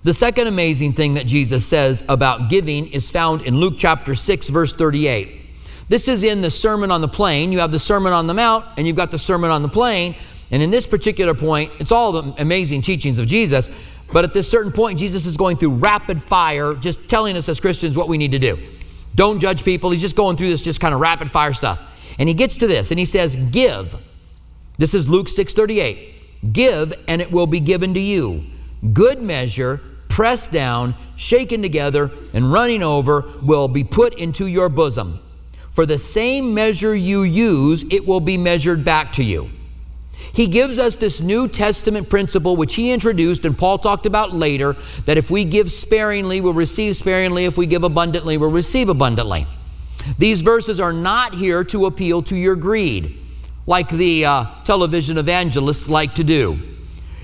The 0.05 0.13
second 0.13 0.47
amazing 0.47 0.93
thing 0.93 1.15
that 1.15 1.27
Jesus 1.27 1.67
says 1.67 2.05
about 2.09 2.51
giving 2.51 2.87
is 2.87 3.11
found 3.11 3.43
in 3.43 3.57
Luke 3.57 3.75
chapter 3.77 4.15
6, 4.15 4.49
verse 4.49 4.73
38. 4.73 5.41
This 5.89 6.07
is 6.07 6.23
in 6.23 6.41
the 6.41 6.51
Sermon 6.51 6.93
on 6.93 7.01
the 7.01 7.09
Plain. 7.09 7.51
You 7.51 7.59
have 7.59 7.73
the 7.73 7.81
Sermon 7.81 8.13
on 8.13 8.29
the 8.29 8.35
Mount, 8.35 8.65
and 8.77 8.87
you've 8.87 8.97
got 8.97 9.11
the 9.11 9.19
Sermon 9.19 9.51
on 9.51 9.63
the 9.63 9.69
Plain. 9.69 10.15
And 10.53 10.63
in 10.63 10.71
this 10.71 10.87
particular 10.87 11.35
point, 11.35 11.73
it's 11.81 11.91
all 11.91 12.13
the 12.13 12.35
amazing 12.41 12.83
teachings 12.83 13.19
of 13.19 13.27
Jesus. 13.27 13.71
But 14.13 14.25
at 14.25 14.35
this 14.35 14.49
certain 14.49 14.71
point, 14.71 15.01
Jesus 15.01 15.27
is 15.27 15.37
going 15.37 15.57
through 15.57 15.75
rapid 15.75 16.23
fire, 16.23 16.75
just 16.75 17.09
telling 17.09 17.37
us 17.37 17.49
as 17.49 17.59
Christians 17.59 17.97
what 17.97 18.09
we 18.09 18.19
need 18.19 18.33
to 18.33 18.39
do. 18.39 18.59
Don't 19.15 19.41
judge 19.41 19.65
people. 19.65 19.91
He's 19.91 20.01
just 20.01 20.17
going 20.17 20.37
through 20.37 20.49
this 20.49 20.63
just 20.63 20.81
kind 20.81 20.95
of 20.95 21.01
rapid 21.01 21.31
fire 21.31 21.53
stuff. 21.53 22.17
And 22.19 22.29
he 22.29 22.35
gets 22.35 22.57
to 22.59 22.67
this 22.67 22.91
and 22.91 22.99
he 22.99 23.05
says, 23.05 23.37
Give. 23.37 23.95
This 24.79 24.95
is 24.95 25.09
Luke 25.09 25.29
6:38. 25.29 26.53
Give 26.53 26.93
and 27.07 27.21
it 27.23 27.31
will 27.31 27.47
be 27.47 27.61
given 27.61 27.95
to 27.95 28.01
you. 28.01 28.45
Good 28.93 29.21
measure, 29.23 29.81
pressed 30.09 30.51
down, 30.51 30.95
shaken 31.15 31.63
together, 31.63 32.11
and 32.35 32.53
running 32.53 32.83
over 32.83 33.25
will 33.43 33.69
be 33.69 33.85
put 33.85 34.15
into 34.15 34.47
your 34.47 34.69
bosom. 34.69 35.21
For 35.71 35.87
the 35.87 35.99
same 35.99 36.53
measure 36.53 36.95
you 36.95 37.23
use, 37.23 37.85
it 37.91 38.07
will 38.07 38.21
be 38.21 38.37
measured 38.37 38.85
back 38.85 39.13
to 39.13 39.25
you. 39.25 39.51
He 40.35 40.47
gives 40.47 40.79
us 40.79 40.97
this 40.97 41.21
New 41.21 41.47
Testament 41.47 42.09
principle, 42.09 42.57
which 42.57 42.75
he 42.75 42.91
introduced 42.91 43.45
and 43.45 43.57
Paul 43.57 43.79
talked 43.79 44.07
about 44.07 44.33
later, 44.33 44.75
that 45.05 45.19
if 45.19 45.31
we 45.31 45.45
give 45.45 45.71
sparingly, 45.71 46.41
we'll 46.41 46.55
receive 46.55 46.97
sparingly. 46.97 47.45
If 47.45 47.59
we 47.59 47.67
give 47.67 47.85
abundantly, 47.85 48.39
we'll 48.39 48.51
receive 48.51 48.89
abundantly. 48.89 49.47
These 50.19 50.41
verses 50.41 50.81
are 50.81 50.93
not 50.93 51.35
here 51.35 51.65
to 51.65 51.87
appeal 51.87 52.23
to 52.25 52.37
your 52.37 52.57
greed, 52.57 53.19
like 53.67 53.89
the 53.89 54.25
uh, 54.25 54.47
television 54.65 55.19
evangelists 55.19 55.89
like 55.89 56.15
to 56.15 56.25
do. 56.25 56.59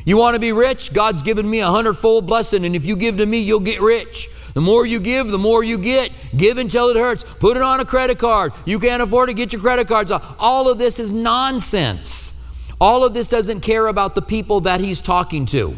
You 0.05 0.17
want 0.17 0.35
to 0.35 0.41
be 0.41 0.53
rich? 0.53 0.93
God's 0.93 1.23
given 1.23 1.49
me 1.49 1.61
a 1.61 1.67
hundredfold 1.67 2.27
blessing, 2.27 2.65
and 2.65 2.77
if 2.77 2.87
you 2.87 2.97
give 2.97 3.17
to 3.19 3.27
me, 3.27 3.41
you'll 3.41 3.61
get 3.61 3.81
rich. 3.81 4.29
The 4.55 4.61
more 4.61 4.87
you 4.87 5.01
give, 5.01 5.29
the 5.29 5.39
more 5.39 5.63
you 5.63 5.77
get. 5.77 6.11
Give 6.37 6.57
until 6.57 6.89
it 6.89 6.97
hurts. 6.97 7.23
Put 7.23 7.57
it 7.57 7.63
on 7.63 7.81
a 7.81 7.85
credit 7.85 8.19
card. 8.19 8.53
You 8.65 8.79
can't 8.79 9.03
afford 9.03 9.29
to 9.29 9.35
get 9.35 9.53
your 9.53 9.61
credit 9.61 9.87
cards 9.89 10.11
off. 10.11 10.37
All 10.39 10.71
of 10.71 10.79
this 10.79 10.99
is 10.99 11.11
nonsense. 11.11 12.38
All 12.81 13.05
of 13.05 13.15
this 13.15 13.29
doesn't 13.29 13.61
care 13.61 13.87
about 13.87 14.15
the 14.15 14.23
people 14.23 14.61
that 14.61 14.81
he's 14.81 15.01
talking 15.01 15.47
to. 15.47 15.77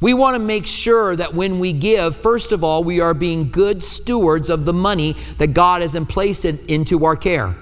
We 0.00 0.12
want 0.12 0.34
to 0.34 0.38
make 0.38 0.66
sure 0.66 1.16
that 1.16 1.34
when 1.34 1.58
we 1.58 1.72
give, 1.72 2.16
first 2.16 2.52
of 2.52 2.62
all, 2.62 2.84
we 2.84 3.00
are 3.00 3.14
being 3.14 3.50
good 3.50 3.82
stewards 3.82 4.50
of 4.50 4.64
the 4.64 4.72
money 4.72 5.14
that 5.38 5.48
God 5.48 5.80
has 5.80 5.96
placed 6.08 6.44
into 6.44 7.04
our 7.04 7.16
care. 7.16 7.54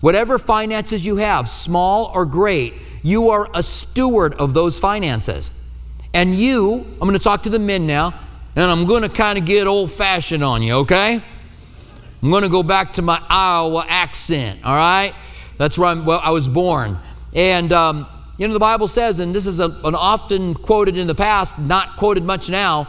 Whatever 0.00 0.38
finances 0.38 1.06
you 1.06 1.16
have, 1.16 1.48
small 1.48 2.10
or 2.14 2.26
great, 2.26 2.74
you 3.02 3.30
are 3.30 3.48
a 3.54 3.62
steward 3.62 4.34
of 4.34 4.52
those 4.54 4.78
finances. 4.78 5.52
And 6.12 6.34
you, 6.34 6.84
I'm 6.94 7.00
going 7.00 7.12
to 7.12 7.18
talk 7.18 7.44
to 7.44 7.50
the 7.50 7.58
men 7.58 7.86
now, 7.86 8.12
and 8.56 8.64
I'm 8.64 8.84
going 8.84 9.02
to 9.02 9.08
kind 9.08 9.38
of 9.38 9.44
get 9.44 9.66
old 9.66 9.90
fashioned 9.90 10.42
on 10.42 10.62
you, 10.62 10.74
okay? 10.78 11.22
I'm 12.22 12.30
going 12.30 12.42
to 12.42 12.48
go 12.48 12.62
back 12.62 12.94
to 12.94 13.02
my 13.02 13.22
Iowa 13.28 13.86
accent, 13.88 14.60
all 14.64 14.74
right? 14.74 15.14
That's 15.56 15.78
where 15.78 15.88
I'm, 15.88 16.04
well, 16.04 16.20
I 16.22 16.30
was 16.30 16.48
born. 16.48 16.98
And, 17.34 17.72
um, 17.72 18.06
you 18.38 18.48
know, 18.48 18.54
the 18.54 18.60
Bible 18.60 18.88
says, 18.88 19.18
and 19.18 19.34
this 19.34 19.46
is 19.46 19.60
a, 19.60 19.68
an 19.84 19.94
often 19.94 20.54
quoted 20.54 20.96
in 20.96 21.06
the 21.06 21.14
past, 21.14 21.58
not 21.58 21.96
quoted 21.96 22.24
much 22.24 22.48
now, 22.48 22.88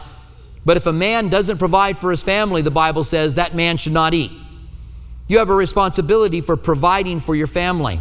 but 0.64 0.76
if 0.76 0.86
a 0.86 0.92
man 0.92 1.28
doesn't 1.28 1.58
provide 1.58 1.98
for 1.98 2.10
his 2.10 2.22
family, 2.22 2.62
the 2.62 2.70
Bible 2.70 3.04
says 3.04 3.34
that 3.34 3.54
man 3.54 3.76
should 3.76 3.92
not 3.92 4.14
eat. 4.14 4.32
You 5.28 5.38
have 5.38 5.50
a 5.50 5.54
responsibility 5.54 6.40
for 6.40 6.56
providing 6.56 7.20
for 7.20 7.34
your 7.34 7.46
family. 7.46 8.00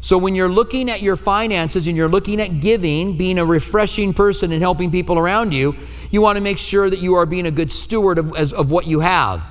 So 0.00 0.16
when 0.16 0.34
you're 0.34 0.48
looking 0.48 0.90
at 0.90 1.02
your 1.02 1.16
finances 1.16 1.88
and 1.88 1.96
you're 1.96 2.08
looking 2.08 2.40
at 2.40 2.60
giving, 2.60 3.16
being 3.16 3.38
a 3.38 3.44
refreshing 3.44 4.14
person 4.14 4.52
and 4.52 4.62
helping 4.62 4.90
people 4.90 5.18
around 5.18 5.52
you, 5.52 5.74
you 6.10 6.22
want 6.22 6.36
to 6.36 6.40
make 6.40 6.58
sure 6.58 6.88
that 6.88 7.00
you 7.00 7.14
are 7.14 7.26
being 7.26 7.46
a 7.46 7.50
good 7.50 7.72
steward 7.72 8.18
of, 8.18 8.32
of 8.52 8.70
what 8.70 8.86
you 8.86 9.00
have. 9.00 9.44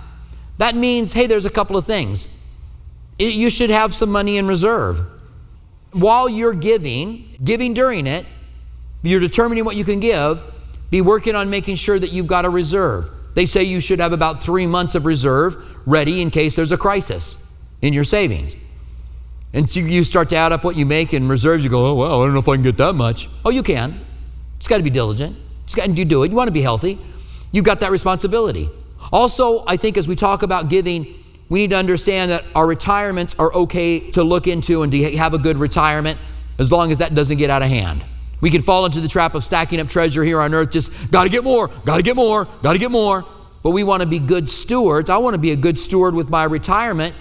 That 0.58 0.75
means, 0.75 1.13
hey, 1.13 1.27
there's 1.27 1.46
a 1.46 1.50
couple 1.50 1.77
of 1.77 1.86
things. 1.86 2.29
You 3.20 3.50
should 3.50 3.70
have 3.70 3.94
some 3.94 4.10
money 4.10 4.38
in 4.38 4.48
reserve 4.48 5.01
while 5.99 6.29
you're 6.29 6.53
giving, 6.53 7.25
giving 7.43 7.73
during 7.73 8.07
it, 8.07 8.25
you're 9.03 9.19
determining 9.19 9.65
what 9.65 9.75
you 9.75 9.83
can 9.83 9.99
give, 9.99 10.41
be 10.89 11.01
working 11.01 11.35
on 11.35 11.49
making 11.49 11.75
sure 11.75 11.99
that 11.99 12.11
you've 12.11 12.27
got 12.27 12.45
a 12.45 12.49
reserve. 12.49 13.09
They 13.35 13.45
say 13.45 13.63
you 13.63 13.79
should 13.79 13.99
have 13.99 14.13
about 14.13 14.41
three 14.41 14.65
months 14.65 14.95
of 14.95 15.05
reserve 15.05 15.55
ready 15.87 16.21
in 16.21 16.31
case 16.31 16.55
there's 16.55 16.71
a 16.71 16.77
crisis 16.77 17.43
in 17.81 17.93
your 17.93 18.03
savings. 18.03 18.55
And 19.53 19.69
so 19.69 19.79
you 19.79 20.03
start 20.03 20.29
to 20.29 20.35
add 20.35 20.51
up 20.51 20.63
what 20.63 20.75
you 20.75 20.85
make 20.85 21.13
in 21.13 21.27
reserves, 21.27 21.63
you 21.63 21.69
go, 21.69 21.85
oh, 21.85 21.95
well, 21.95 22.21
I 22.21 22.25
don't 22.25 22.33
know 22.33 22.39
if 22.39 22.49
I 22.49 22.55
can 22.55 22.63
get 22.63 22.77
that 22.77 22.93
much. 22.93 23.29
Oh, 23.45 23.49
you 23.49 23.63
can. 23.63 23.99
It's 24.57 24.67
got 24.67 24.77
to 24.77 24.83
be 24.83 24.89
diligent. 24.89 25.37
It's 25.63 25.75
got, 25.75 25.87
and 25.87 25.97
you 25.97 26.05
do 26.05 26.23
it. 26.23 26.31
You 26.31 26.35
want 26.35 26.47
to 26.47 26.53
be 26.53 26.61
healthy. 26.61 26.97
You've 27.51 27.65
got 27.65 27.79
that 27.81 27.91
responsibility. 27.91 28.69
Also, 29.11 29.63
I 29.67 29.77
think 29.77 29.97
as 29.97 30.07
we 30.07 30.15
talk 30.15 30.43
about 30.43 30.69
giving, 30.69 31.13
we 31.49 31.59
need 31.59 31.69
to 31.69 31.77
understand 31.77 32.31
that 32.31 32.43
our 32.55 32.67
retirements 32.67 33.35
are 33.39 33.53
okay 33.53 34.11
to 34.11 34.23
look 34.23 34.47
into 34.47 34.83
and 34.83 34.91
to 34.91 35.17
have 35.17 35.33
a 35.33 35.37
good 35.37 35.57
retirement 35.57 36.19
as 36.59 36.71
long 36.71 36.91
as 36.91 36.97
that 36.97 37.15
doesn't 37.15 37.37
get 37.37 37.49
out 37.49 37.61
of 37.61 37.69
hand. 37.69 38.03
We 38.41 38.51
can 38.51 38.61
fall 38.61 38.85
into 38.85 39.01
the 39.01 39.07
trap 39.07 39.33
of 39.33 39.43
stacking 39.43 39.79
up 39.79 39.87
treasure 39.87 40.23
here 40.23 40.39
on 40.41 40.53
earth, 40.53 40.71
just 40.71 41.11
got 41.11 41.23
to 41.23 41.29
get 41.29 41.43
more, 41.43 41.67
got 41.85 41.97
to 41.97 42.03
get 42.03 42.15
more, 42.15 42.45
got 42.61 42.73
to 42.73 42.79
get 42.79 42.91
more. 42.91 43.25
But 43.63 43.71
we 43.71 43.83
want 43.83 44.01
to 44.01 44.07
be 44.07 44.19
good 44.19 44.47
stewards. 44.47 45.09
I 45.09 45.17
want 45.17 45.33
to 45.33 45.39
be 45.39 45.51
a 45.51 45.55
good 45.55 45.79
steward 45.79 46.13
with 46.13 46.29
my 46.29 46.43
retirement 46.43 47.15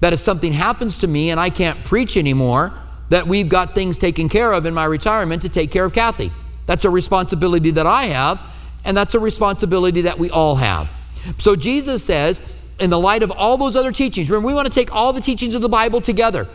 that 0.00 0.12
if 0.12 0.20
something 0.20 0.52
happens 0.52 0.98
to 0.98 1.06
me 1.06 1.30
and 1.30 1.38
I 1.38 1.50
can't 1.50 1.82
preach 1.84 2.16
anymore, 2.16 2.72
that 3.08 3.26
we've 3.26 3.48
got 3.48 3.74
things 3.74 3.98
taken 3.98 4.28
care 4.28 4.52
of 4.52 4.64
in 4.66 4.74
my 4.74 4.84
retirement 4.84 5.42
to 5.42 5.48
take 5.48 5.70
care 5.70 5.84
of 5.84 5.92
Kathy. 5.92 6.30
That's 6.66 6.84
a 6.84 6.90
responsibility 6.90 7.70
that 7.72 7.86
I 7.86 8.04
have, 8.04 8.40
and 8.84 8.96
that's 8.96 9.14
a 9.14 9.20
responsibility 9.20 10.02
that 10.02 10.18
we 10.18 10.30
all 10.30 10.56
have. 10.56 10.92
So 11.38 11.56
Jesus 11.56 12.02
says, 12.02 12.40
in 12.82 12.90
the 12.90 12.98
light 12.98 13.22
of 13.22 13.30
all 13.30 13.56
those 13.56 13.76
other 13.76 13.92
teachings, 13.92 14.28
remember, 14.28 14.48
we 14.48 14.54
want 14.54 14.66
to 14.66 14.74
take 14.74 14.92
all 14.92 15.12
the 15.12 15.20
teachings 15.20 15.54
of 15.54 15.62
the 15.62 15.68
Bible 15.68 16.00
together. 16.00 16.48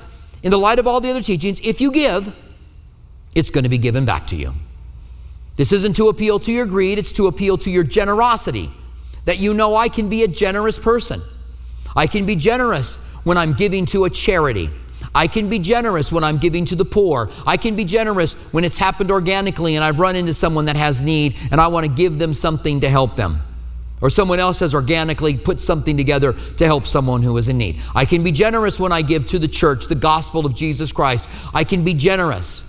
In 0.43 0.51
the 0.51 0.59
light 0.59 0.77
of 0.77 0.85
all 0.85 0.99
the 0.99 1.09
other 1.09 1.21
teachings, 1.21 1.61
if 1.61 1.79
you 1.79 1.89
give, 1.89 2.35
it's 3.33 3.49
going 3.49 3.63
to 3.63 3.69
be 3.69 3.77
given 3.77 4.03
back 4.03 4.27
to 4.27 4.35
you. 4.35 4.53
This 5.55 5.71
isn't 5.71 5.95
to 5.95 6.09
appeal 6.09 6.37
to 6.39 6.51
your 6.51 6.65
greed, 6.65 6.99
it's 6.99 7.13
to 7.13 7.27
appeal 7.27 7.57
to 7.59 7.71
your 7.71 7.85
generosity. 7.85 8.69
That 9.23 9.39
you 9.39 9.53
know 9.53 9.75
I 9.75 9.87
can 9.87 10.09
be 10.09 10.23
a 10.23 10.27
generous 10.27 10.77
person. 10.77 11.21
I 11.95 12.07
can 12.07 12.25
be 12.25 12.35
generous 12.35 12.97
when 13.23 13.37
I'm 13.37 13.53
giving 13.53 13.85
to 13.87 14.03
a 14.03 14.09
charity. 14.09 14.69
I 15.15 15.27
can 15.27 15.47
be 15.49 15.59
generous 15.59 16.11
when 16.11 16.25
I'm 16.25 16.37
giving 16.37 16.65
to 16.65 16.75
the 16.75 16.85
poor. 16.85 17.29
I 17.45 17.55
can 17.55 17.75
be 17.77 17.85
generous 17.85 18.33
when 18.51 18.65
it's 18.65 18.77
happened 18.77 19.11
organically 19.11 19.75
and 19.75 19.83
I've 19.83 19.99
run 19.99 20.17
into 20.17 20.33
someone 20.33 20.65
that 20.65 20.75
has 20.75 20.99
need 20.99 21.37
and 21.51 21.61
I 21.61 21.67
want 21.67 21.85
to 21.85 21.91
give 21.91 22.19
them 22.19 22.33
something 22.33 22.81
to 22.81 22.89
help 22.89 23.15
them 23.15 23.41
or 24.01 24.09
someone 24.09 24.39
else 24.39 24.59
has 24.59 24.73
organically 24.73 25.37
put 25.37 25.59
something 25.59 25.97
together 25.97 26.33
to 26.57 26.65
help 26.65 26.85
someone 26.85 27.23
who 27.23 27.35
is 27.37 27.49
in 27.49 27.57
need. 27.57 27.79
I 27.95 28.05
can 28.05 28.23
be 28.23 28.31
generous 28.31 28.79
when 28.79 28.91
I 28.91 29.01
give 29.01 29.25
to 29.27 29.39
the 29.39 29.47
church 29.47 29.87
the 29.87 29.95
gospel 29.95 30.45
of 30.45 30.55
Jesus 30.55 30.91
Christ. 30.91 31.27
I 31.53 31.63
can 31.63 31.83
be 31.83 31.93
generous. 31.93 32.63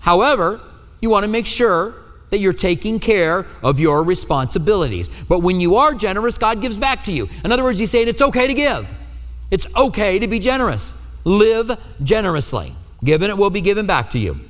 However, 0.00 0.60
you 1.00 1.10
want 1.10 1.24
to 1.24 1.28
make 1.28 1.46
sure 1.46 1.94
that 2.30 2.38
you're 2.38 2.54
taking 2.54 2.98
care 2.98 3.46
of 3.62 3.78
your 3.78 4.02
responsibilities. 4.02 5.10
But 5.28 5.40
when 5.40 5.60
you 5.60 5.74
are 5.76 5.92
generous, 5.92 6.38
God 6.38 6.62
gives 6.62 6.78
back 6.78 7.04
to 7.04 7.12
you. 7.12 7.28
In 7.44 7.52
other 7.52 7.62
words, 7.62 7.78
He's 7.78 7.90
saying 7.90 8.08
it's 8.08 8.22
okay 8.22 8.46
to 8.46 8.54
give, 8.54 8.90
it's 9.50 9.66
okay 9.76 10.18
to 10.18 10.26
be 10.26 10.38
generous. 10.38 10.92
Live 11.24 11.70
generously. 12.02 12.74
Given 13.04 13.30
it 13.30 13.36
will 13.36 13.50
be 13.50 13.60
given 13.60 13.86
back 13.86 14.10
to 14.10 14.18
you. 14.18 14.40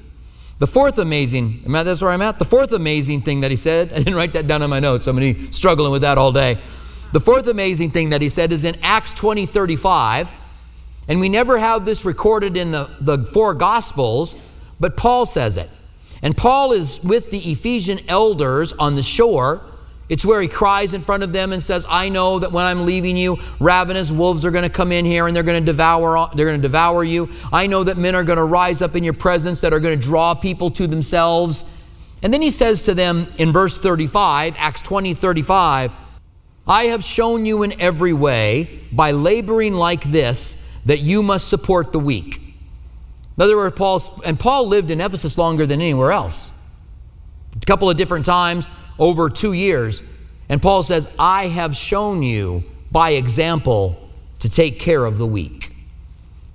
The 0.62 0.69
fourth 0.69 0.99
amazing, 0.99 1.62
that's 1.66 2.00
where 2.00 2.12
I'm 2.12 2.23
at. 2.23 2.38
The 2.38 2.45
fourth 2.45 2.71
amazing 2.71 3.23
thing 3.23 3.40
that 3.40 3.50
he 3.50 3.57
said, 3.57 3.92
I 3.92 3.97
didn't 3.97 4.14
write 4.14 4.33
that 4.35 4.47
down 4.47 4.62
in 4.62 4.71
my 4.71 4.78
notes. 4.78 5.09
I'm 5.09 5.16
going 5.16 5.35
to 5.35 5.40
be 5.40 5.50
struggling 5.50 5.90
with 5.90 6.02
that 6.02 6.19
all 6.19 6.31
day. 6.31 6.57
The 7.11 7.19
fourth 7.19 7.49
amazing 7.49 7.90
thing 7.90 8.11
that 8.11 8.23
he 8.23 8.28
said 8.28 8.52
is 8.52 8.64
in 8.64 8.76
Acts 8.81 9.12
20 9.12 9.45
35. 9.45 10.31
And 11.09 11.19
we 11.19 11.28
never 11.28 11.59
have 11.59 11.85
this 11.85 12.04
recorded 12.04 12.57
in 12.57 12.71
the, 12.71 12.88
the 13.00 13.25
four 13.25 13.54
Gospels, 13.54 14.37
but 14.78 14.97
Paul 14.97 15.26
says 15.26 15.57
it. 15.57 15.69
And 16.23 16.37
Paul 16.37 16.71
is 16.71 17.02
with 17.02 17.33
the 17.33 17.40
Ephesian 17.50 17.99
elders 18.07 18.73
on 18.75 18.95
the 18.95 19.02
shore 19.02 19.62
it's 20.12 20.26
where 20.26 20.42
he 20.42 20.47
cries 20.47 20.92
in 20.92 21.00
front 21.00 21.23
of 21.23 21.33
them 21.33 21.54
and 21.54 21.62
says, 21.62 21.87
"I 21.88 22.11
know 22.11 22.38
that 22.38 22.52
when 22.52 22.66
I'm 22.66 22.85
leaving 22.85 23.16
you, 23.16 23.38
ravenous 23.59 24.11
wolves 24.11 24.45
are 24.45 24.50
going 24.50 24.62
to 24.62 24.69
come 24.69 24.92
in 24.92 25.07
here 25.07 25.26
and 25.26 25.35
they're 25.35 25.42
going 25.42 25.64
to 25.64 25.64
devour 25.64 26.28
they're 26.35 26.45
going 26.45 26.61
to 26.61 26.69
devour 26.69 27.02
you. 27.02 27.31
I 27.50 27.66
know 27.66 27.83
that 27.83 27.97
men 27.97 28.14
are 28.14 28.23
going 28.23 28.37
to 28.37 28.45
rise 28.45 28.83
up 28.83 28.95
in 28.95 29.04
your 29.04 29.14
presence 29.14 29.62
that 29.62 29.73
are 29.73 29.81
going 29.81 29.99
to 29.99 30.07
draw 30.07 30.35
people 30.35 30.71
to 30.73 30.87
themselves." 30.87 31.64
And 32.23 32.33
then 32.33 32.42
he 32.42 32.50
says 32.50 32.83
to 32.83 32.95
them 32.95 33.26
in 33.38 33.52
verse 33.52 33.78
35, 33.78 34.54
Acts 34.59 34.83
20, 34.83 35.14
35, 35.14 35.97
I 36.69 36.85
have 36.85 37.02
shown 37.02 37.47
you 37.47 37.62
in 37.62 37.81
every 37.81 38.12
way 38.12 38.81
by 38.92 39.12
laboring 39.12 39.73
like 39.73 40.04
this 40.04 40.59
that 40.85 40.99
you 40.99 41.23
must 41.23 41.49
support 41.49 41.90
the 41.92 41.99
weak. 41.99 42.54
In 43.38 43.42
other 43.42 43.57
words, 43.57 43.75
Paul, 43.76 44.02
and 44.26 44.38
Paul 44.38 44.69
lived 44.69 44.90
in 44.90 45.00
Ephesus 45.00 45.38
longer 45.38 45.64
than 45.64 45.81
anywhere 45.81 46.12
else. 46.12 46.50
A 47.57 47.64
couple 47.64 47.88
of 47.88 47.97
different 47.97 48.26
times, 48.26 48.69
over 48.99 49.30
two 49.30 49.52
years. 49.52 50.02
And 50.49 50.61
Paul 50.61 50.82
says, 50.82 51.12
I 51.18 51.49
have 51.49 51.76
shown 51.76 52.22
you 52.22 52.64
by 52.90 53.11
example 53.11 53.99
to 54.40 54.49
take 54.49 54.78
care 54.78 55.04
of 55.04 55.18
the 55.18 55.26
weak. 55.26 55.75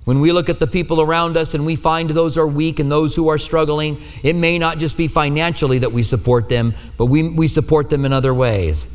When 0.04 0.20
we 0.20 0.32
look 0.32 0.48
at 0.48 0.60
the 0.60 0.66
people 0.66 1.02
around 1.02 1.36
us 1.36 1.52
and 1.52 1.66
we 1.66 1.76
find 1.76 2.08
those 2.10 2.38
are 2.38 2.46
weak 2.46 2.78
and 2.78 2.90
those 2.90 3.14
who 3.14 3.28
are 3.28 3.38
struggling, 3.38 3.98
it 4.22 4.34
may 4.34 4.58
not 4.58 4.78
just 4.78 4.96
be 4.96 5.08
financially 5.08 5.78
that 5.80 5.92
we 5.92 6.02
support 6.02 6.48
them, 6.48 6.74
but 6.96 7.06
we, 7.06 7.28
we 7.28 7.46
support 7.46 7.90
them 7.90 8.04
in 8.04 8.12
other 8.12 8.32
ways. 8.32 8.86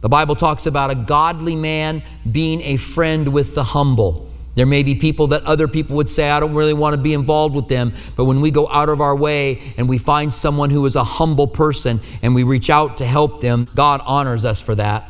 The 0.00 0.08
Bible 0.08 0.34
talks 0.34 0.66
about 0.66 0.90
a 0.90 0.94
godly 0.94 1.56
man 1.56 2.02
being 2.30 2.60
a 2.62 2.76
friend 2.76 3.28
with 3.28 3.54
the 3.54 3.64
humble. 3.64 4.29
There 4.56 4.66
may 4.66 4.82
be 4.82 4.94
people 4.94 5.28
that 5.28 5.44
other 5.44 5.68
people 5.68 5.96
would 5.96 6.08
say, 6.08 6.30
I 6.30 6.40
don't 6.40 6.54
really 6.54 6.74
want 6.74 6.94
to 6.94 7.00
be 7.00 7.14
involved 7.14 7.54
with 7.54 7.68
them. 7.68 7.92
But 8.16 8.24
when 8.24 8.40
we 8.40 8.50
go 8.50 8.68
out 8.68 8.88
of 8.88 9.00
our 9.00 9.14
way 9.14 9.60
and 9.76 9.88
we 9.88 9.96
find 9.96 10.32
someone 10.32 10.70
who 10.70 10.84
is 10.86 10.96
a 10.96 11.04
humble 11.04 11.46
person 11.46 12.00
and 12.22 12.34
we 12.34 12.42
reach 12.42 12.68
out 12.68 12.96
to 12.98 13.06
help 13.06 13.40
them, 13.40 13.68
God 13.74 14.00
honors 14.04 14.44
us 14.44 14.60
for 14.60 14.74
that. 14.74 15.04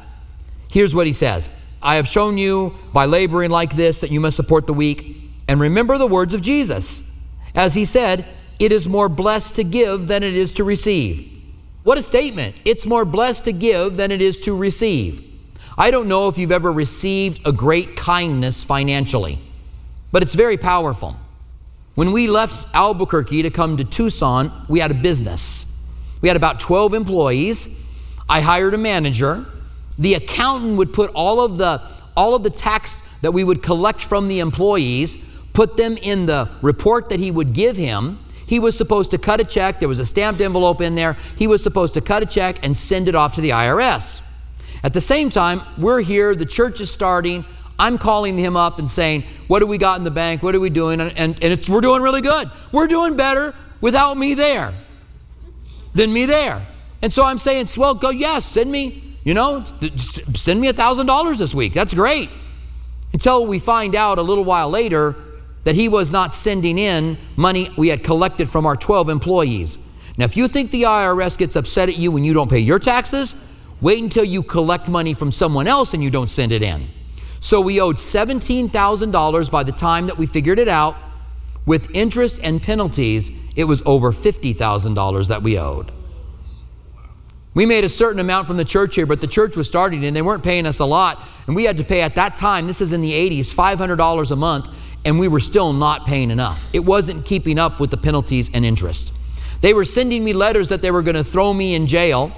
Here's 0.69 0.95
what 0.95 1.07
he 1.07 1.13
says 1.13 1.49
I 1.83 1.97
have 1.97 2.07
shown 2.07 2.39
you 2.39 2.75
by 2.93 3.07
laboring 3.07 3.51
like 3.51 3.75
this 3.75 4.01
that 4.01 4.11
you 4.11 4.21
must 4.21 4.37
support 4.37 4.67
the 4.67 4.75
weak. 4.75 5.17
And 5.49 5.59
remember 5.59 5.99
the 5.99 6.07
words 6.07 6.35
of 6.35 6.43
Jesus. 6.43 7.07
As 7.55 7.75
he 7.75 7.85
said, 7.85 8.25
it 8.61 8.71
is 8.71 8.89
more 8.89 9.09
blessed 9.09 9.57
to 9.57 9.65
give 9.65 10.07
than 10.07 10.23
it 10.23 10.35
is 10.35 10.53
to 10.55 10.65
receive. 10.65 11.27
What 11.83 11.99
a 11.99 12.03
statement! 12.03 12.57
It's 12.65 12.87
more 12.87 13.07
blessed 13.07 13.47
to 13.47 13.53
give 13.53 13.97
than 13.97 14.11
it 14.11 14.21
is 14.21 14.39
to 14.41 14.55
receive. 14.55 15.30
I 15.81 15.91
don't 15.91 16.09
know 16.09 16.29
if 16.29 16.37
you've 16.37 16.53
ever 16.53 16.71
received 16.71 17.41
a 17.47 17.53
great 17.53 17.97
kindness 17.97 18.63
financially, 18.63 19.39
but 20.13 20.23
it's 20.23 20.35
very 20.35 20.59
powerful. 20.59 21.17
When 21.95 22.13
we 22.13 22.27
left 22.27 22.69
Albuquerque 22.75 23.41
to 23.45 23.51
come 23.51 23.79
to 23.79 23.85
Tucson, 23.85 24.53
we 24.69 24.81
had 24.81 24.91
a 24.91 24.95
business. 24.95 25.65
We 26.21 26.29
had 26.29 26.37
about 26.37 26.61
12 26.61 26.93
employees. 26.93 28.23
I 28.29 28.43
hired 28.43 28.75
a 28.75 28.77
manager. 28.77 29.47
The 29.99 30.13
accountant 30.13 30.77
would 30.77 30.93
put 30.93 31.13
all 31.15 31.43
of 31.43 31.57
the 31.57 31.81
all 32.15 32.35
of 32.35 32.43
the 32.43 32.51
tax 32.51 33.01
that 33.23 33.33
we 33.33 33.43
would 33.43 33.63
collect 33.63 34.03
from 34.03 34.29
the 34.29 34.41
employees, 34.41 35.17
put 35.55 35.79
them 35.79 35.97
in 35.97 36.27
the 36.27 36.51
report 36.61 37.09
that 37.09 37.21
he 37.21 37.31
would 37.31 37.55
give 37.55 37.79
him. 37.79 38.19
He 38.47 38.59
was 38.59 38.77
supposed 38.77 39.13
to 39.13 39.19
cut 39.19 39.41
a 39.41 39.45
check. 39.45 39.81
There 39.81 39.89
was 39.89 39.99
a 39.99 40.05
stamped 40.05 40.43
envelope 40.43 40.83
in 40.83 40.95
there. 40.95 41.17
He 41.37 41.47
was 41.47 41.63
supposed 41.63 41.95
to 41.95 42.03
cut 42.03 42.23
a 42.23 42.27
check 42.27 42.63
and 42.63 42.77
send 42.77 43.09
it 43.09 43.15
off 43.15 43.35
to 43.37 43.41
the 43.41 43.51
IRS. 43.51 44.27
At 44.83 44.95
the 44.95 45.01
same 45.01 45.31
time, 45.31 45.63
we're 45.77 46.01
here, 46.01 46.35
the 46.35 46.47
church 46.47 46.81
is 46.81 46.91
starting. 46.91 47.45
I'm 47.79 47.99
calling 47.99 48.39
him 48.39 48.57
up 48.57 48.79
and 48.79 48.91
saying, 48.91 49.23
What 49.47 49.61
do 49.61 49.67
we 49.67 49.79
got 49.79 49.99
in 49.99 50.05
the 50.05 50.11
bank? 50.11 50.43
What 50.43 50.55
are 50.55 50.61
we 50.61 50.71
doing? 50.71 51.01
And, 51.01 51.17
and, 51.17 51.35
and 51.43 51.53
it's, 51.53 51.69
we're 51.69 51.81
doing 51.81 52.03
really 52.03 52.21
good. 52.21 52.51
We're 52.73 52.87
doing 52.87 53.17
better 53.17 53.55
without 53.81 54.17
me 54.17 54.35
there 54.35 54.73
than 55.95 56.13
me 56.13 56.27
there. 56.27 56.67
And 57.03 57.13
so 57.13 57.25
I'm 57.25 57.39
saying, 57.39 57.69
Well, 57.77 57.95
go, 57.95 58.11
yes, 58.11 58.45
send 58.45 58.71
me, 58.71 59.03
you 59.25 59.35
know, 59.35 59.65
send 60.35 60.61
me 60.61 60.69
a 60.69 60.73
$1,000 60.73 61.39
this 61.39 61.55
week. 61.55 61.75
That's 61.75 61.95
great. 61.95 62.31
Until 63.13 63.47
we 63.47 63.59
find 63.59 63.95
out 63.95 64.19
a 64.19 64.23
little 64.23 64.45
while 64.45 64.71
later 64.71 65.17
that 65.65 65.75
he 65.75 65.89
was 65.89 66.11
not 66.11 66.35
sending 66.35 66.79
in 66.79 67.19
money 67.37 67.71
we 67.77 67.89
had 67.89 68.03
collected 68.03 68.49
from 68.49 68.67
our 68.67 68.77
12 68.77 69.09
employees. 69.09 69.79
Now, 70.17 70.25
if 70.25 70.37
you 70.37 70.49
think 70.49 70.71
the 70.71 70.83
IRS 70.83 71.37
gets 71.39 71.57
upset 71.57 71.89
at 71.89 71.97
you 71.97 72.11
when 72.13 72.25
you 72.25 72.35
don't 72.35 72.51
pay 72.51 72.59
your 72.59 72.79
taxes, 72.79 73.35
Wait 73.81 74.03
until 74.03 74.25
you 74.25 74.43
collect 74.43 74.89
money 74.89 75.15
from 75.15 75.33
someone 75.33 75.67
else 75.67 75.95
and 75.95 76.03
you 76.03 76.11
don't 76.11 76.29
send 76.29 76.53
it 76.53 76.63
in. 76.63 76.87
So 77.41 77.61
we 77.61 77.81
owed 77.81 77.97
$17,000 77.97 79.51
by 79.51 79.63
the 79.63 79.73
time 79.73 80.07
that 80.07 80.19
we 80.19 80.27
figured 80.27 80.59
it 80.59 80.69
out. 80.69 80.97
With 81.65 81.91
interest 81.95 82.41
and 82.43 82.61
penalties, 82.61 83.31
it 83.57 83.65
was 83.65 83.83
over 83.87 84.13
$50,000 84.13 85.29
that 85.29 85.43
we 85.43 85.59
owed. 85.59 85.93
We 87.55 87.67
made 87.67 87.85
a 87.85 87.89
certain 87.89 88.21
amount 88.21 88.47
from 88.47 88.59
the 88.59 88.65
church 88.65 88.95
here, 88.95 89.07
but 89.07 89.21
the 89.21 89.27
church 89.27 89.57
was 89.57 89.67
starting 89.67 90.05
and 90.05 90.15
they 90.15 90.23
weren't 90.23 90.45
paying 90.45 90.67
us 90.67 90.79
a 90.79 90.85
lot. 90.85 91.19
And 91.47 91.57
we 91.57 91.65
had 91.65 91.79
to 91.79 91.85
pay 91.85 92.03
at 92.03 92.15
that 92.15 92.37
time, 92.37 92.67
this 92.67 92.81
is 92.81 92.93
in 92.93 93.01
the 93.01 93.13
80s, 93.13 93.55
$500 93.55 94.31
a 94.31 94.37
month, 94.37 94.69
and 95.05 95.19
we 95.19 95.27
were 95.27 95.41
still 95.41 95.73
not 95.73 96.07
paying 96.07 96.31
enough. 96.31 96.69
It 96.75 96.85
wasn't 96.85 97.25
keeping 97.25 97.59
up 97.59 97.81
with 97.81 97.91
the 97.91 97.97
penalties 97.97 98.51
and 98.55 98.65
interest. 98.65 99.15
They 99.63 99.75
were 99.75 99.85
sending 99.85 100.23
me 100.23 100.33
letters 100.33 100.69
that 100.69 100.83
they 100.83 100.91
were 100.91 101.03
going 101.03 101.17
to 101.17 101.25
throw 101.25 101.53
me 101.53 101.75
in 101.75 101.87
jail 101.87 102.33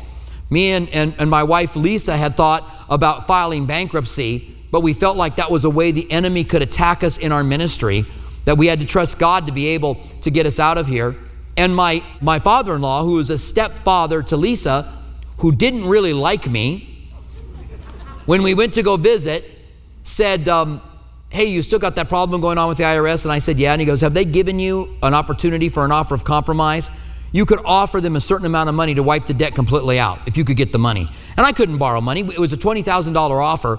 me 0.52 0.72
and, 0.72 0.88
and, 0.90 1.14
and 1.18 1.30
my 1.30 1.42
wife 1.42 1.74
Lisa 1.74 2.16
had 2.16 2.36
thought 2.36 2.70
about 2.88 3.26
filing 3.26 3.66
bankruptcy, 3.66 4.54
but 4.70 4.80
we 4.80 4.92
felt 4.92 5.16
like 5.16 5.36
that 5.36 5.50
was 5.50 5.64
a 5.64 5.70
way 5.70 5.90
the 5.90 6.10
enemy 6.12 6.44
could 6.44 6.62
attack 6.62 7.02
us 7.02 7.16
in 7.16 7.32
our 7.32 7.42
ministry, 7.42 8.04
that 8.44 8.58
we 8.58 8.66
had 8.66 8.78
to 8.80 8.86
trust 8.86 9.18
God 9.18 9.46
to 9.46 9.52
be 9.52 9.68
able 9.68 9.94
to 10.20 10.30
get 10.30 10.46
us 10.46 10.60
out 10.60 10.76
of 10.76 10.86
here. 10.86 11.16
And 11.56 11.74
my, 11.74 12.02
my 12.20 12.38
father 12.38 12.74
in 12.74 12.82
law, 12.82 13.02
who 13.02 13.14
was 13.14 13.30
a 13.30 13.38
stepfather 13.38 14.22
to 14.24 14.36
Lisa, 14.36 14.92
who 15.38 15.52
didn't 15.52 15.86
really 15.86 16.12
like 16.12 16.48
me, 16.48 17.08
when 18.26 18.42
we 18.42 18.54
went 18.54 18.74
to 18.74 18.82
go 18.82 18.96
visit, 18.96 19.50
said, 20.02 20.48
um, 20.48 20.80
Hey, 21.30 21.46
you 21.46 21.62
still 21.62 21.78
got 21.78 21.96
that 21.96 22.10
problem 22.10 22.42
going 22.42 22.58
on 22.58 22.68
with 22.68 22.76
the 22.76 22.84
IRS? 22.84 23.24
And 23.24 23.32
I 23.32 23.38
said, 23.38 23.58
Yeah. 23.58 23.72
And 23.72 23.80
he 23.80 23.86
goes, 23.86 24.02
Have 24.02 24.12
they 24.12 24.26
given 24.26 24.58
you 24.58 24.94
an 25.02 25.14
opportunity 25.14 25.70
for 25.70 25.84
an 25.84 25.90
offer 25.90 26.14
of 26.14 26.24
compromise? 26.24 26.90
You 27.32 27.46
could 27.46 27.60
offer 27.64 28.00
them 28.00 28.14
a 28.14 28.20
certain 28.20 28.46
amount 28.46 28.68
of 28.68 28.74
money 28.74 28.94
to 28.94 29.02
wipe 29.02 29.26
the 29.26 29.34
debt 29.34 29.54
completely 29.54 29.98
out 29.98 30.20
if 30.26 30.36
you 30.36 30.44
could 30.44 30.56
get 30.56 30.70
the 30.70 30.78
money. 30.78 31.08
And 31.36 31.46
I 31.46 31.52
couldn't 31.52 31.78
borrow 31.78 32.00
money. 32.00 32.20
It 32.20 32.38
was 32.38 32.52
a 32.52 32.58
$20,000 32.58 33.16
offer, 33.16 33.78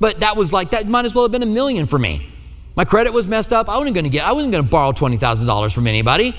but 0.00 0.20
that 0.20 0.36
was 0.36 0.52
like, 0.52 0.70
that 0.70 0.88
might 0.88 1.04
as 1.04 1.14
well 1.14 1.24
have 1.24 1.32
been 1.32 1.42
a 1.42 1.46
million 1.46 1.86
for 1.86 1.98
me. 1.98 2.28
My 2.76 2.84
credit 2.84 3.12
was 3.12 3.28
messed 3.28 3.52
up. 3.52 3.68
I 3.68 3.76
wasn't 3.76 3.94
going 3.94 4.04
to 4.04 4.10
get, 4.10 4.26
I 4.26 4.32
wasn't 4.32 4.52
going 4.52 4.64
to 4.64 4.70
borrow 4.70 4.92
$20,000 4.92 5.74
from 5.74 5.86
anybody. 5.86 6.34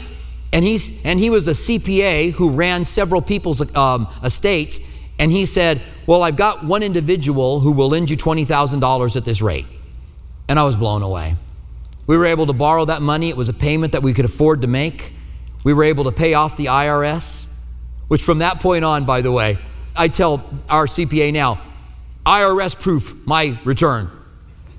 And, 0.52 0.66
he's, 0.66 1.06
and 1.06 1.20
he 1.20 1.30
was 1.30 1.48
a 1.48 1.52
CPA 1.52 2.34
who 2.34 2.50
ran 2.52 2.84
several 2.84 3.22
people's 3.22 3.76
um, 3.76 4.08
estates. 4.24 4.80
And 5.18 5.32
he 5.32 5.46
said, 5.46 5.82
Well, 6.08 6.24
I've 6.24 6.36
got 6.36 6.64
one 6.64 6.84
individual 6.84 7.62
who 7.62 7.72
will 7.72 7.90
lend 7.90 8.10
you 8.10 8.18
$20,000 8.18 9.16
at 9.16 9.26
this 9.26 9.42
rate. 9.42 9.66
And 10.48 10.60
I 10.60 10.64
was 10.64 10.76
blown 10.76 11.02
away. 11.02 11.36
We 12.08 12.18
were 12.18 12.26
able 12.26 12.46
to 12.46 12.54
borrow 12.54 12.86
that 12.86 13.02
money. 13.02 13.30
It 13.30 13.38
was 13.38 13.50
a 13.50 13.54
payment 13.54 13.94
that 13.94 14.04
we 14.04 14.14
could 14.14 14.26
afford 14.26 14.62
to 14.62 14.68
make. 14.68 15.15
We 15.66 15.74
were 15.74 15.84
able 15.84 16.04
to 16.04 16.12
pay 16.12 16.36
off 16.36 16.56
the 16.56 16.68
IRS, 16.68 17.48
which 18.08 18.22
from 18.22 18.38
that 18.38 18.62
point 18.62 18.86
on, 18.86 19.04
by 19.04 19.22
the 19.22 19.32
way, 19.32 19.58
I 19.96 20.08
tell 20.08 20.48
our 20.70 20.86
CPA 20.86 21.34
now 21.34 21.60
IRS 22.24 22.80
proof 22.80 23.26
my 23.26 23.60
return. 23.66 24.10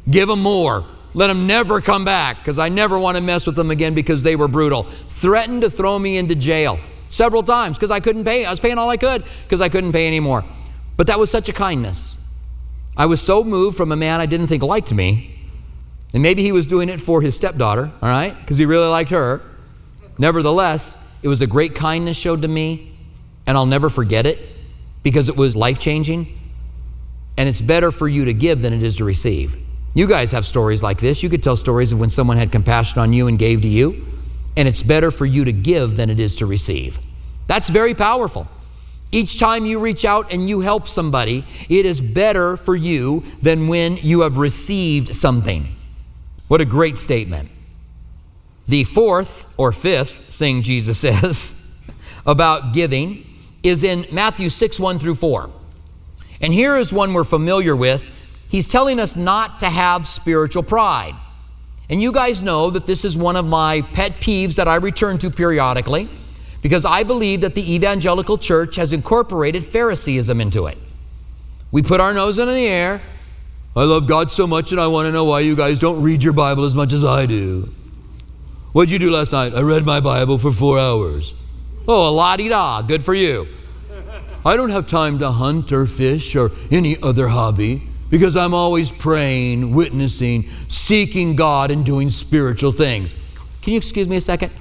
Give 0.08 0.28
them 0.28 0.40
more. 0.42 0.84
Let 1.12 1.26
them 1.26 1.46
never 1.46 1.80
come 1.80 2.04
back 2.04 2.38
because 2.38 2.58
I 2.58 2.68
never 2.68 2.98
want 2.98 3.16
to 3.16 3.22
mess 3.22 3.46
with 3.46 3.56
them 3.56 3.70
again 3.70 3.94
because 3.94 4.22
they 4.22 4.36
were 4.36 4.46
brutal. 4.46 4.84
Threatened 4.84 5.62
to 5.62 5.70
throw 5.70 5.98
me 5.98 6.18
into 6.18 6.36
jail 6.36 6.78
several 7.08 7.42
times 7.42 7.78
because 7.78 7.90
I 7.90 7.98
couldn't 7.98 8.24
pay. 8.24 8.44
I 8.44 8.50
was 8.50 8.60
paying 8.60 8.78
all 8.78 8.88
I 8.88 8.96
could 8.96 9.24
because 9.42 9.60
I 9.60 9.68
couldn't 9.68 9.92
pay 9.92 10.06
anymore. 10.06 10.44
But 10.96 11.08
that 11.08 11.18
was 11.18 11.30
such 11.30 11.48
a 11.48 11.52
kindness. 11.52 12.16
I 12.96 13.06
was 13.06 13.20
so 13.20 13.42
moved 13.42 13.76
from 13.76 13.90
a 13.90 13.96
man 13.96 14.20
I 14.20 14.26
didn't 14.26 14.46
think 14.46 14.62
liked 14.62 14.94
me. 14.94 15.32
And 16.14 16.22
maybe 16.22 16.42
he 16.42 16.52
was 16.52 16.64
doing 16.64 16.88
it 16.88 17.00
for 17.00 17.22
his 17.22 17.34
stepdaughter, 17.34 17.90
all 18.00 18.08
right, 18.08 18.38
because 18.38 18.58
he 18.58 18.66
really 18.66 18.86
liked 18.86 19.10
her. 19.10 19.42
Nevertheless, 20.18 20.96
it 21.22 21.28
was 21.28 21.40
a 21.40 21.46
great 21.46 21.74
kindness 21.74 22.16
showed 22.16 22.42
to 22.42 22.48
me, 22.48 22.92
and 23.46 23.56
I'll 23.56 23.66
never 23.66 23.90
forget 23.90 24.26
it 24.26 24.38
because 25.02 25.28
it 25.28 25.36
was 25.36 25.54
life 25.54 25.78
changing. 25.78 26.38
And 27.36 27.48
it's 27.48 27.60
better 27.60 27.90
for 27.90 28.08
you 28.08 28.24
to 28.24 28.34
give 28.34 28.62
than 28.62 28.72
it 28.72 28.82
is 28.82 28.96
to 28.96 29.04
receive. 29.04 29.56
You 29.94 30.06
guys 30.06 30.32
have 30.32 30.44
stories 30.44 30.82
like 30.82 30.98
this. 30.98 31.22
You 31.22 31.28
could 31.28 31.42
tell 31.42 31.56
stories 31.56 31.92
of 31.92 32.00
when 32.00 32.10
someone 32.10 32.36
had 32.36 32.52
compassion 32.52 33.00
on 33.00 33.12
you 33.12 33.28
and 33.28 33.38
gave 33.38 33.62
to 33.62 33.68
you. 33.68 34.06
And 34.56 34.66
it's 34.66 34.82
better 34.82 35.10
for 35.10 35.26
you 35.26 35.44
to 35.44 35.52
give 35.52 35.96
than 35.96 36.10
it 36.10 36.18
is 36.18 36.36
to 36.36 36.46
receive. 36.46 36.98
That's 37.46 37.68
very 37.68 37.94
powerful. 37.94 38.48
Each 39.12 39.38
time 39.38 39.66
you 39.66 39.78
reach 39.78 40.04
out 40.04 40.32
and 40.32 40.48
you 40.48 40.60
help 40.60 40.88
somebody, 40.88 41.44
it 41.68 41.86
is 41.86 42.00
better 42.00 42.56
for 42.56 42.74
you 42.74 43.22
than 43.40 43.68
when 43.68 43.96
you 43.98 44.22
have 44.22 44.38
received 44.38 45.14
something. 45.14 45.68
What 46.48 46.60
a 46.60 46.64
great 46.64 46.96
statement. 46.96 47.48
The 48.68 48.84
fourth 48.84 49.52
or 49.56 49.72
fifth 49.72 50.34
thing 50.34 50.62
Jesus 50.62 50.98
says 51.00 51.54
about 52.26 52.74
giving 52.74 53.26
is 53.62 53.84
in 53.84 54.06
Matthew 54.12 54.48
6 54.48 54.80
1 54.80 54.98
through 54.98 55.14
4. 55.14 55.50
And 56.40 56.52
here 56.52 56.76
is 56.76 56.92
one 56.92 57.14
we're 57.14 57.24
familiar 57.24 57.74
with. 57.74 58.12
He's 58.48 58.68
telling 58.68 59.00
us 59.00 59.16
not 59.16 59.60
to 59.60 59.70
have 59.70 60.06
spiritual 60.06 60.62
pride. 60.62 61.14
And 61.88 62.02
you 62.02 62.12
guys 62.12 62.42
know 62.42 62.70
that 62.70 62.86
this 62.86 63.04
is 63.04 63.16
one 63.16 63.36
of 63.36 63.46
my 63.46 63.82
pet 63.92 64.12
peeves 64.12 64.56
that 64.56 64.68
I 64.68 64.76
return 64.76 65.18
to 65.18 65.30
periodically 65.30 66.08
because 66.62 66.84
I 66.84 67.04
believe 67.04 67.42
that 67.42 67.54
the 67.54 67.74
evangelical 67.74 68.38
church 68.38 68.76
has 68.76 68.92
incorporated 68.92 69.64
Phariseeism 69.64 70.40
into 70.40 70.66
it. 70.66 70.78
We 71.70 71.82
put 71.82 72.00
our 72.00 72.12
nose 72.12 72.38
in 72.38 72.48
the 72.48 72.66
air. 72.66 73.00
I 73.76 73.84
love 73.84 74.08
God 74.08 74.30
so 74.30 74.46
much 74.46 74.72
and 74.72 74.80
I 74.80 74.88
want 74.88 75.06
to 75.06 75.12
know 75.12 75.24
why 75.24 75.40
you 75.40 75.54
guys 75.54 75.78
don't 75.78 76.02
read 76.02 76.22
your 76.22 76.32
Bible 76.32 76.64
as 76.64 76.74
much 76.74 76.92
as 76.92 77.04
I 77.04 77.26
do. 77.26 77.68
What'd 78.76 78.90
you 78.90 78.98
do 78.98 79.10
last 79.10 79.32
night? 79.32 79.54
I 79.54 79.62
read 79.62 79.86
my 79.86 80.00
Bible 80.00 80.36
for 80.36 80.52
four 80.52 80.78
hours. 80.78 81.42
Oh, 81.88 82.10
a 82.10 82.12
la 82.12 82.36
di 82.36 82.48
da. 82.48 82.82
Good 82.82 83.02
for 83.02 83.14
you. 83.14 83.48
I 84.44 84.54
don't 84.54 84.68
have 84.68 84.86
time 84.86 85.18
to 85.20 85.30
hunt 85.30 85.72
or 85.72 85.86
fish 85.86 86.36
or 86.36 86.50
any 86.70 87.00
other 87.02 87.28
hobby 87.28 87.84
because 88.10 88.36
I'm 88.36 88.52
always 88.52 88.90
praying, 88.90 89.74
witnessing, 89.74 90.50
seeking 90.68 91.36
God, 91.36 91.70
and 91.70 91.86
doing 91.86 92.10
spiritual 92.10 92.70
things. 92.70 93.14
Can 93.62 93.72
you 93.72 93.78
excuse 93.78 94.10
me 94.10 94.16
a 94.16 94.20
second? 94.20 94.52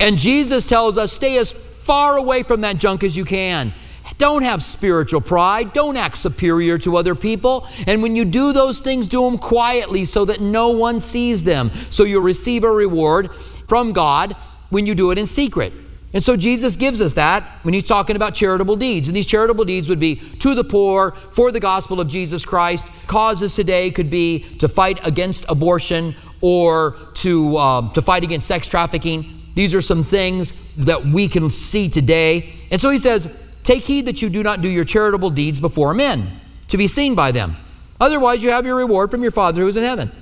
and 0.00 0.18
Jesus 0.18 0.66
tells 0.66 0.98
us 0.98 1.12
stay 1.12 1.38
as 1.38 1.52
far 1.52 2.16
away 2.16 2.42
from 2.42 2.62
that 2.62 2.78
junk 2.78 3.04
as 3.04 3.16
you 3.16 3.24
can. 3.24 3.72
Don't 4.18 4.42
have 4.42 4.62
spiritual 4.62 5.20
pride. 5.20 5.72
Don't 5.72 5.96
act 5.96 6.16
superior 6.16 6.78
to 6.78 6.96
other 6.96 7.14
people. 7.14 7.66
And 7.86 8.02
when 8.02 8.14
you 8.14 8.24
do 8.24 8.52
those 8.52 8.80
things, 8.80 9.08
do 9.08 9.22
them 9.22 9.38
quietly 9.38 10.04
so 10.04 10.24
that 10.24 10.40
no 10.40 10.70
one 10.70 11.00
sees 11.00 11.44
them. 11.44 11.70
So 11.90 12.04
you'll 12.04 12.22
receive 12.22 12.64
a 12.64 12.70
reward 12.70 13.32
from 13.34 13.92
God 13.92 14.34
when 14.70 14.86
you 14.86 14.94
do 14.94 15.10
it 15.10 15.18
in 15.18 15.26
secret. 15.26 15.72
And 16.12 16.22
so 16.22 16.36
Jesus 16.36 16.76
gives 16.76 17.00
us 17.00 17.14
that 17.14 17.42
when 17.62 17.74
he's 17.74 17.84
talking 17.84 18.14
about 18.14 18.34
charitable 18.34 18.76
deeds. 18.76 19.08
And 19.08 19.16
these 19.16 19.26
charitable 19.26 19.64
deeds 19.64 19.88
would 19.88 19.98
be 19.98 20.14
to 20.14 20.54
the 20.54 20.62
poor, 20.62 21.10
for 21.10 21.50
the 21.50 21.58
gospel 21.58 22.00
of 22.00 22.06
Jesus 22.06 22.44
Christ. 22.44 22.86
Causes 23.08 23.54
today 23.54 23.90
could 23.90 24.10
be 24.10 24.38
to 24.58 24.68
fight 24.68 25.04
against 25.04 25.44
abortion 25.48 26.14
or 26.40 26.96
to, 27.14 27.56
um, 27.58 27.90
to 27.92 28.00
fight 28.00 28.22
against 28.22 28.46
sex 28.46 28.68
trafficking. 28.68 29.26
These 29.56 29.74
are 29.74 29.80
some 29.80 30.04
things 30.04 30.52
that 30.76 31.04
we 31.04 31.26
can 31.26 31.50
see 31.50 31.88
today. 31.88 32.52
And 32.70 32.80
so 32.80 32.90
he 32.90 32.98
says, 32.98 33.43
Take 33.64 33.84
heed 33.84 34.06
that 34.06 34.22
you 34.22 34.28
do 34.28 34.42
not 34.42 34.60
do 34.60 34.68
your 34.68 34.84
charitable 34.84 35.30
deeds 35.30 35.58
before 35.58 35.92
men, 35.94 36.30
to 36.68 36.76
be 36.76 36.86
seen 36.86 37.14
by 37.14 37.32
them. 37.32 37.56
Otherwise, 38.00 38.44
you 38.44 38.50
have 38.50 38.66
your 38.66 38.76
reward 38.76 39.10
from 39.10 39.22
your 39.22 39.32
Father 39.32 39.62
who 39.62 39.68
is 39.68 39.76
in 39.76 39.82
heaven. 39.82 40.12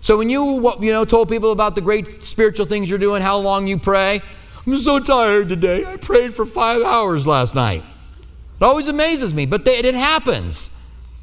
So 0.00 0.18
when 0.18 0.28
you, 0.28 0.60
you 0.80 0.92
know, 0.92 1.04
told 1.04 1.28
people 1.28 1.52
about 1.52 1.76
the 1.76 1.80
great 1.80 2.08
spiritual 2.08 2.66
things 2.66 2.90
you're 2.90 2.98
doing, 2.98 3.22
how 3.22 3.38
long 3.38 3.68
you 3.68 3.78
pray, 3.78 4.20
I'm 4.66 4.78
so 4.78 4.98
tired 4.98 5.48
today. 5.48 5.84
I 5.86 5.96
prayed 5.96 6.34
for 6.34 6.44
five 6.44 6.82
hours 6.82 7.26
last 7.26 7.54
night. 7.54 7.82
It 8.56 8.62
always 8.62 8.88
amazes 8.88 9.32
me, 9.32 9.46
but 9.46 9.66
it 9.66 9.94
happens. 9.94 10.76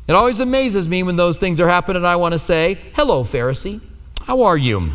It 0.08 0.14
always 0.14 0.40
amazes 0.40 0.90
me 0.90 1.04
when 1.04 1.18
those 1.18 1.40
things 1.40 1.60
are 1.60 1.68
happening. 1.68 2.04
I 2.04 2.16
want 2.16 2.34
to 2.34 2.40
say, 2.40 2.78
Hello, 2.96 3.24
Pharisee. 3.24 3.82
How 4.24 4.44
are 4.44 4.58
you? 4.58 4.92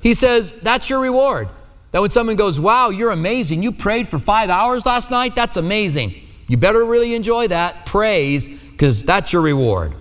He 0.00 0.14
says, 0.14 0.52
That's 0.52 0.88
your 0.88 1.00
reward. 1.00 1.48
That 1.94 2.00
when 2.00 2.10
someone 2.10 2.34
goes, 2.34 2.58
Wow, 2.58 2.90
you're 2.90 3.12
amazing. 3.12 3.62
You 3.62 3.70
prayed 3.70 4.08
for 4.08 4.18
five 4.18 4.50
hours 4.50 4.84
last 4.84 5.12
night? 5.12 5.36
That's 5.36 5.56
amazing. 5.56 6.12
You 6.48 6.56
better 6.56 6.84
really 6.84 7.14
enjoy 7.14 7.46
that. 7.46 7.86
Praise, 7.86 8.48
because 8.48 9.04
that's 9.04 9.32
your 9.32 9.42
reward. 9.42 9.94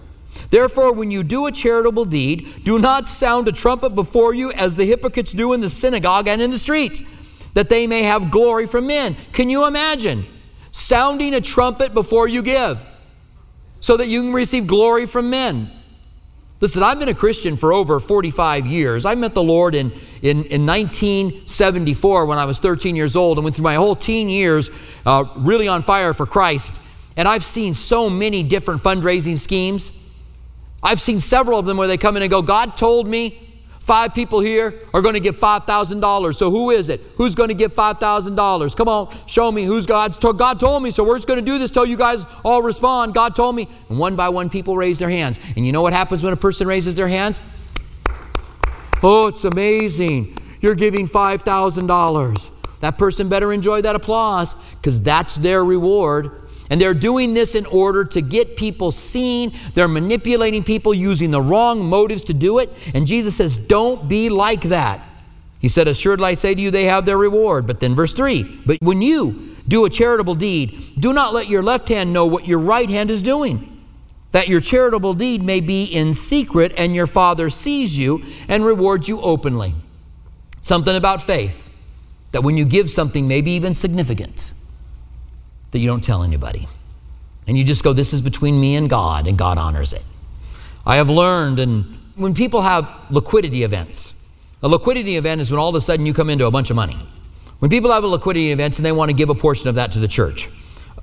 Therefore, 0.49 0.91
when 0.91 1.11
you 1.11 1.21
do 1.21 1.45
a 1.45 1.51
charitable 1.51 2.05
deed, 2.05 2.63
do 2.63 2.79
not 2.79 3.07
sound 3.07 3.47
a 3.47 3.51
trumpet 3.51 3.91
before 3.91 4.33
you 4.33 4.51
as 4.53 4.75
the 4.75 4.85
hypocrites 4.85 5.33
do 5.33 5.53
in 5.53 5.61
the 5.61 5.69
synagogue 5.69 6.27
and 6.27 6.41
in 6.41 6.49
the 6.49 6.57
streets, 6.57 7.03
that 7.49 7.69
they 7.69 7.85
may 7.85 8.01
have 8.01 8.31
glory 8.31 8.65
from 8.65 8.87
men. 8.87 9.15
Can 9.31 9.51
you 9.51 9.67
imagine 9.67 10.25
sounding 10.71 11.35
a 11.35 11.41
trumpet 11.41 11.93
before 11.93 12.27
you 12.27 12.41
give 12.41 12.83
so 13.81 13.97
that 13.97 14.07
you 14.07 14.23
can 14.23 14.33
receive 14.33 14.65
glory 14.65 15.05
from 15.05 15.29
men? 15.29 15.69
Listen, 16.63 16.81
I've 16.81 16.97
been 16.97 17.09
a 17.09 17.13
Christian 17.13 17.57
for 17.57 17.73
over 17.73 17.99
45 17.99 18.65
years. 18.65 19.03
I 19.03 19.15
met 19.15 19.33
the 19.33 19.43
Lord 19.43 19.75
in, 19.75 19.91
in, 20.21 20.45
in 20.45 20.65
1974 20.65 22.25
when 22.25 22.37
I 22.37 22.45
was 22.45 22.59
13 22.59 22.95
years 22.95 23.17
old 23.17 23.37
and 23.37 23.43
went 23.43 23.57
through 23.57 23.63
my 23.63 23.75
whole 23.75 23.97
teen 23.97 24.29
years 24.29 24.69
uh, 25.05 25.25
really 25.35 25.67
on 25.67 25.81
fire 25.81 26.13
for 26.13 26.25
Christ. 26.25 26.79
And 27.17 27.27
I've 27.27 27.43
seen 27.43 27.73
so 27.73 28.09
many 28.09 28.43
different 28.43 28.81
fundraising 28.81 29.37
schemes. 29.37 29.91
I've 30.81 31.01
seen 31.01 31.19
several 31.19 31.59
of 31.59 31.65
them 31.65 31.75
where 31.75 31.89
they 31.89 31.97
come 31.97 32.15
in 32.15 32.23
and 32.23 32.31
go, 32.31 32.41
God 32.41 32.77
told 32.77 33.09
me 33.09 33.52
five 33.83 34.15
people 34.15 34.39
here 34.39 34.73
are 34.93 35.01
going 35.01 35.13
to 35.13 35.19
give 35.19 35.35
$5,000. 35.35 36.35
So 36.35 36.49
who 36.49 36.71
is 36.71 36.89
it? 36.89 37.01
Who's 37.17 37.35
going 37.35 37.49
to 37.49 37.53
give 37.53 37.75
$5,000? 37.75 38.75
Come 38.75 38.87
on, 38.87 39.13
show 39.27 39.51
me 39.51 39.65
who's 39.65 39.85
God. 39.85 40.19
God 40.37 40.59
told 40.59 40.83
me, 40.83 40.91
so 40.91 41.03
we're 41.03 41.17
just 41.17 41.27
going 41.27 41.39
to 41.39 41.45
do 41.45 41.59
this 41.59 41.69
till 41.69 41.85
you 41.85 41.97
guys 41.97 42.25
all 42.43 42.61
respond. 42.61 43.13
God 43.13 43.35
told 43.35 43.55
me. 43.55 43.67
And 43.89 43.99
one 43.99 44.15
by 44.15 44.29
one, 44.29 44.49
people 44.49 44.77
raise 44.77 44.99
their 44.99 45.09
hands. 45.09 45.39
And 45.55 45.65
you 45.65 45.71
know 45.71 45.81
what 45.81 45.93
happens 45.93 46.23
when 46.23 46.33
a 46.33 46.37
person 46.37 46.67
raises 46.67 46.95
their 46.95 47.09
hands? 47.09 47.41
Oh, 49.03 49.27
it's 49.27 49.43
amazing. 49.43 50.37
You're 50.61 50.75
giving 50.75 51.07
$5,000. 51.07 52.79
That 52.79 52.97
person 52.97 53.27
better 53.29 53.51
enjoy 53.51 53.81
that 53.81 53.95
applause 53.95 54.55
because 54.75 55.01
that's 55.01 55.35
their 55.35 55.63
reward 55.63 56.42
and 56.69 56.79
they're 56.79 56.93
doing 56.93 57.33
this 57.33 57.55
in 57.55 57.65
order 57.65 58.05
to 58.05 58.21
get 58.21 58.55
people 58.55 58.91
seen. 58.91 59.51
They're 59.73 59.87
manipulating 59.87 60.63
people 60.63 60.93
using 60.93 61.31
the 61.31 61.41
wrong 61.41 61.83
motives 61.85 62.23
to 62.25 62.33
do 62.33 62.59
it. 62.59 62.69
And 62.93 63.05
Jesus 63.05 63.35
says, 63.35 63.57
Don't 63.57 64.07
be 64.07 64.29
like 64.29 64.61
that. 64.63 65.01
He 65.59 65.69
said, 65.69 65.87
Assuredly 65.87 66.27
I 66.27 66.33
say 66.33 66.55
to 66.55 66.61
you, 66.61 66.71
they 66.71 66.85
have 66.85 67.05
their 67.05 67.17
reward. 67.17 67.67
But 67.67 67.79
then, 67.79 67.95
verse 67.95 68.13
3 68.13 68.61
But 68.65 68.77
when 68.81 69.01
you 69.01 69.55
do 69.67 69.85
a 69.85 69.89
charitable 69.89 70.35
deed, 70.35 70.77
do 70.99 71.13
not 71.13 71.33
let 71.33 71.49
your 71.49 71.63
left 71.63 71.89
hand 71.89 72.11
know 72.11 72.25
what 72.25 72.47
your 72.47 72.59
right 72.59 72.89
hand 72.89 73.11
is 73.11 73.21
doing, 73.21 73.81
that 74.31 74.47
your 74.47 74.59
charitable 74.59 75.13
deed 75.13 75.41
may 75.41 75.61
be 75.61 75.85
in 75.85 76.13
secret, 76.13 76.73
and 76.77 76.95
your 76.95 77.07
Father 77.07 77.49
sees 77.49 77.97
you 77.97 78.21
and 78.47 78.65
rewards 78.65 79.07
you 79.07 79.21
openly. 79.21 79.73
Something 80.61 80.95
about 80.95 81.21
faith, 81.21 81.73
that 82.31 82.43
when 82.43 82.57
you 82.57 82.65
give 82.65 82.89
something, 82.89 83.27
maybe 83.27 83.51
even 83.51 83.73
significant, 83.73 84.53
that 85.73 85.79
you 85.79 85.87
don't 85.87 86.03
tell 86.03 86.23
anybody. 86.23 86.67
And 87.45 87.57
you 87.57 87.63
just 87.65 87.83
go, 87.83 87.91
This 87.91 88.13
is 88.13 88.21
between 88.21 88.59
me 88.59 88.75
and 88.75 88.89
God, 88.89 89.27
and 89.27 89.37
God 89.37 89.57
honors 89.57 89.91
it. 89.91 90.03
I 90.85 90.95
have 90.95 91.09
learned, 91.09 91.59
and 91.59 91.97
when 92.15 92.33
people 92.33 92.61
have 92.61 92.89
liquidity 93.11 93.63
events, 93.63 94.13
a 94.61 94.67
liquidity 94.67 95.17
event 95.17 95.41
is 95.41 95.51
when 95.51 95.59
all 95.59 95.69
of 95.69 95.75
a 95.75 95.81
sudden 95.81 96.05
you 96.05 96.13
come 96.13 96.29
into 96.29 96.45
a 96.45 96.51
bunch 96.51 96.69
of 96.69 96.77
money. 96.77 96.97
When 97.59 97.69
people 97.69 97.91
have 97.91 98.03
a 98.03 98.07
liquidity 98.07 98.51
event 98.51 98.77
and 98.77 98.85
they 98.85 98.91
want 98.91 99.09
to 99.09 99.15
give 99.15 99.29
a 99.29 99.35
portion 99.35 99.67
of 99.67 99.75
that 99.75 99.91
to 99.93 99.99
the 99.99 100.07
church, 100.07 100.49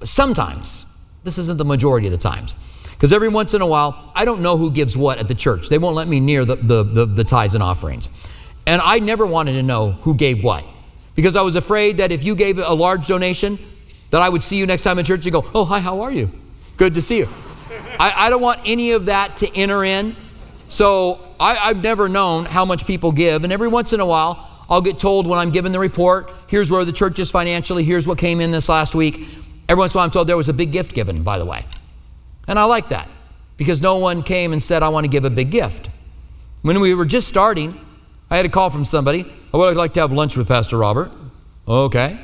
sometimes, 0.03 0.87
this 1.25 1.37
isn't 1.37 1.59
the 1.59 1.65
majority 1.65 2.07
of 2.07 2.13
the 2.13 2.19
times, 2.19 2.55
because 2.93 3.13
every 3.13 3.29
once 3.29 3.55
in 3.55 3.61
a 3.61 3.67
while, 3.67 4.13
I 4.15 4.25
don't 4.25 4.41
know 4.41 4.57
who 4.57 4.71
gives 4.71 4.97
what 4.97 5.19
at 5.19 5.29
the 5.29 5.35
church. 5.35 5.69
They 5.69 5.79
won't 5.79 5.97
let 5.97 6.09
me 6.09 6.21
near 6.21 6.45
the, 6.45 6.57
the, 6.57 6.83
the, 6.83 7.07
the 7.07 7.25
tithes 7.25 7.55
and 7.55 7.63
offerings. 7.63 8.09
And 8.67 8.81
I 8.81 8.99
never 8.99 9.27
wanted 9.27 9.53
to 9.53 9.63
know 9.63 9.93
who 9.93 10.15
gave 10.15 10.45
what 10.45 10.65
because 11.15 11.35
I 11.35 11.43
was 11.43 11.57
afraid 11.57 11.97
that 11.97 12.13
if 12.13 12.25
you 12.25 12.35
gave 12.35 12.59
a 12.59 12.73
large 12.73 13.07
donation, 13.07 13.59
that 14.11 14.23
I 14.23 14.29
would 14.29 14.43
see 14.43 14.57
you 14.57 14.67
next 14.67 14.83
time 14.83 14.99
in 14.99 15.05
church 15.05 15.25
and 15.25 15.33
go, 15.33 15.45
oh, 15.55 15.65
hi, 15.65 15.81
how 15.81 16.01
are 16.01 16.13
you? 16.13 16.31
Good 16.77 16.95
to 16.95 17.03
see 17.03 17.19
you. 17.19 17.29
I, 17.99 18.13
I 18.17 18.31
don't 18.31 18.43
want 18.43 18.61
any 18.65 18.93
of 18.93 19.07
that 19.07 19.37
to 19.39 19.57
enter 19.57 19.85
in. 19.85 20.17
So 20.69 21.21
I, 21.39 21.57
I've 21.57 21.83
never 21.83 22.09
known 22.09 22.45
how 22.45 22.65
much 22.65 22.87
people 22.87 23.13
give. 23.13 23.45
And 23.45 23.53
every 23.53 23.69
once 23.69 23.93
in 23.93 24.01
a 24.01 24.07
while, 24.07 24.47
I'll 24.69 24.81
get 24.81 24.99
told 24.99 25.27
when 25.27 25.39
I'm 25.39 25.51
given 25.51 25.73
the 25.73 25.81
report, 25.81 26.31
here's 26.47 26.71
where 26.71 26.85
the 26.85 26.93
church 26.93 27.19
is 27.19 27.31
financially, 27.31 27.85
here's 27.85 28.07
what 28.07 28.19
came 28.19 28.41
in 28.41 28.51
this 28.51 28.69
last 28.69 28.95
week. 28.95 29.27
Every 29.69 29.81
once 29.81 29.95
in 29.95 29.97
a 29.97 29.99
while, 29.99 30.05
I'm 30.07 30.11
told 30.11 30.29
there 30.29 30.37
was 30.37 30.49
a 30.49 30.53
big 30.55 30.73
gift 30.73 30.95
given, 30.95 31.23
by 31.23 31.39
the 31.39 31.45
way. 31.45 31.65
And 32.47 32.59
I 32.59 32.65
like 32.65 32.89
that 32.89 33.09
because 33.57 33.81
no 33.81 33.99
one 33.99 34.23
came 34.23 34.53
and 34.53 34.63
said, 34.63 34.83
I 34.83 34.89
want 34.89 35.05
to 35.05 35.09
give 35.09 35.25
a 35.25 35.31
big 35.31 35.51
gift. 35.51 35.89
When 36.63 36.81
we 36.81 36.95
were 36.95 37.05
just 37.05 37.29
starting, 37.29 37.79
I 38.31 38.37
had 38.37 38.47
a 38.47 38.49
call 38.49 38.71
from 38.71 38.85
somebody. 38.85 39.27
I 39.53 39.57
would 39.57 39.77
like 39.77 39.95
to 39.95 40.01
have 40.01 40.13
lunch 40.13 40.37
with 40.37 40.49
Pastor 40.49 40.79
Robert. 40.79 41.11
Okay. 41.67 42.19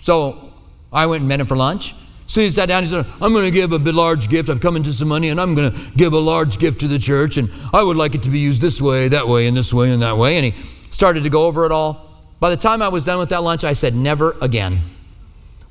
So 0.00 0.49
I 0.92 1.06
went 1.06 1.20
and 1.20 1.28
met 1.28 1.40
him 1.40 1.46
for 1.46 1.56
lunch. 1.56 1.94
So 2.26 2.40
he 2.40 2.50
sat 2.50 2.66
down, 2.66 2.84
he 2.84 2.88
said, 2.88 3.06
I'm 3.20 3.32
going 3.32 3.44
to 3.44 3.50
give 3.50 3.72
a 3.72 3.78
big, 3.78 3.94
large 3.94 4.28
gift. 4.28 4.48
I've 4.48 4.60
come 4.60 4.76
into 4.76 4.92
some 4.92 5.08
money 5.08 5.30
and 5.30 5.40
I'm 5.40 5.56
going 5.56 5.72
to 5.72 5.90
give 5.96 6.12
a 6.12 6.18
large 6.18 6.60
gift 6.60 6.78
to 6.80 6.88
the 6.88 6.98
church. 6.98 7.36
And 7.36 7.50
I 7.72 7.82
would 7.82 7.96
like 7.96 8.14
it 8.14 8.22
to 8.22 8.30
be 8.30 8.38
used 8.38 8.62
this 8.62 8.80
way, 8.80 9.08
that 9.08 9.26
way, 9.26 9.48
and 9.48 9.56
this 9.56 9.74
way, 9.74 9.90
and 9.92 10.00
that 10.02 10.16
way. 10.16 10.36
And 10.36 10.44
he 10.44 10.62
started 10.90 11.24
to 11.24 11.28
go 11.28 11.46
over 11.46 11.64
it 11.64 11.72
all. 11.72 12.08
By 12.38 12.50
the 12.50 12.56
time 12.56 12.82
I 12.82 12.88
was 12.88 13.04
done 13.04 13.18
with 13.18 13.30
that 13.30 13.42
lunch, 13.42 13.64
I 13.64 13.72
said, 13.72 13.96
Never 13.96 14.36
again. 14.40 14.80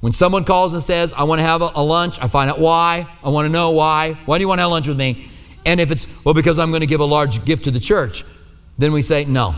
When 0.02 0.14
someone 0.14 0.44
calls 0.46 0.74
and 0.74 0.84
says, 0.84 1.14
I 1.14 1.24
want 1.24 1.40
to 1.40 1.44
have 1.44 1.62
a, 1.62 1.72
a 1.76 1.84
lunch, 1.84 2.20
I 2.22 2.28
find 2.28 2.50
out 2.50 2.60
why. 2.60 3.08
I 3.24 3.30
want 3.30 3.46
to 3.46 3.50
know 3.50 3.72
why. 3.72 4.14
Why 4.26 4.38
do 4.38 4.42
you 4.42 4.48
want 4.48 4.60
to 4.60 4.64
have 4.64 4.72
lunch 4.72 4.88
with 4.88 4.98
me? 4.98 5.30
And 5.66 5.80
if 5.80 5.92
it's, 5.92 6.08
well, 6.24 6.34
because 6.34 6.58
I'm 6.58 6.72
going 6.72 6.82
to 6.82 6.88
give 6.88 7.02
a 7.02 7.06
large 7.06 7.44
gift 7.44 7.66
to 7.66 7.72
the 7.72 7.80
church, 7.80 8.24
then 8.78 8.92
we 8.92 9.02
say, 9.02 9.24
No, 9.26 9.56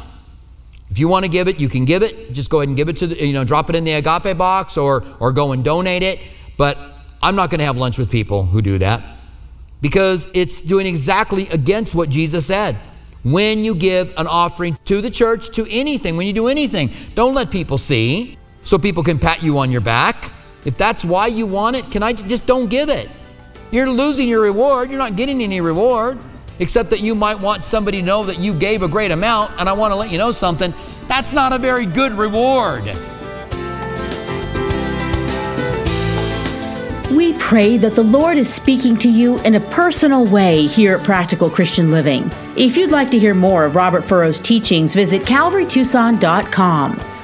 if 0.91 0.99
you 0.99 1.07
want 1.07 1.23
to 1.23 1.29
give 1.29 1.47
it, 1.47 1.57
you 1.57 1.69
can 1.69 1.85
give 1.85 2.03
it. 2.03 2.33
Just 2.33 2.49
go 2.49 2.59
ahead 2.59 2.67
and 2.67 2.75
give 2.75 2.89
it 2.89 2.97
to 2.97 3.07
the, 3.07 3.25
you 3.25 3.31
know, 3.31 3.45
drop 3.45 3.69
it 3.69 3.77
in 3.77 3.85
the 3.85 3.93
agape 3.93 4.37
box 4.37 4.77
or, 4.77 5.05
or 5.21 5.31
go 5.31 5.53
and 5.53 5.63
donate 5.63 6.03
it. 6.03 6.19
But 6.57 6.77
I'm 7.23 7.37
not 7.37 7.49
going 7.49 7.59
to 7.59 7.65
have 7.65 7.77
lunch 7.77 7.97
with 7.97 8.11
people 8.11 8.45
who 8.45 8.61
do 8.61 8.77
that 8.79 9.01
because 9.79 10.27
it's 10.33 10.59
doing 10.59 10.85
exactly 10.85 11.47
against 11.47 11.95
what 11.95 12.09
Jesus 12.09 12.45
said. 12.45 12.75
When 13.23 13.63
you 13.63 13.73
give 13.73 14.13
an 14.17 14.27
offering 14.27 14.77
to 14.85 14.99
the 14.99 15.09
church, 15.09 15.51
to 15.55 15.65
anything, 15.69 16.17
when 16.17 16.27
you 16.27 16.33
do 16.33 16.47
anything, 16.47 16.89
don't 17.15 17.33
let 17.33 17.51
people 17.51 17.77
see 17.77 18.37
so 18.61 18.77
people 18.77 19.01
can 19.01 19.17
pat 19.17 19.41
you 19.41 19.59
on 19.59 19.71
your 19.71 19.81
back. 19.81 20.33
If 20.65 20.75
that's 20.75 21.05
why 21.05 21.27
you 21.27 21.45
want 21.45 21.77
it, 21.77 21.89
can 21.89 22.03
I 22.03 22.11
just 22.11 22.45
don't 22.45 22.69
give 22.69 22.89
it? 22.89 23.09
You're 23.71 23.89
losing 23.89 24.27
your 24.27 24.41
reward. 24.41 24.89
You're 24.89 24.99
not 24.99 25.15
getting 25.15 25.41
any 25.41 25.61
reward 25.61 26.19
except 26.61 26.91
that 26.91 27.01
you 27.01 27.13
might 27.15 27.39
want 27.39 27.65
somebody 27.65 27.99
to 27.99 28.05
know 28.05 28.23
that 28.23 28.39
you 28.39 28.53
gave 28.53 28.83
a 28.83 28.87
great 28.87 29.11
amount. 29.11 29.51
And 29.59 29.67
I 29.67 29.73
want 29.73 29.91
to 29.91 29.95
let 29.95 30.11
you 30.11 30.17
know 30.17 30.31
something 30.31 30.73
that's 31.07 31.33
not 31.33 31.51
a 31.51 31.57
very 31.57 31.85
good 31.85 32.13
reward. 32.13 32.85
We 37.11 37.33
pray 37.33 37.77
that 37.77 37.95
the 37.95 38.03
Lord 38.03 38.37
is 38.37 38.51
speaking 38.51 38.95
to 38.97 39.09
you 39.09 39.39
in 39.39 39.55
a 39.55 39.59
personal 39.59 40.23
way 40.23 40.67
here 40.67 40.95
at 40.95 41.03
Practical 41.03 41.49
Christian 41.49 41.91
Living. 41.91 42.31
If 42.55 42.77
you'd 42.77 42.91
like 42.91 43.11
to 43.11 43.19
hear 43.19 43.33
more 43.33 43.65
of 43.65 43.75
Robert 43.75 44.05
Furrow's 44.05 44.39
teachings, 44.39 44.95
visit 44.95 45.23
calvarytucson.com. 45.23 47.10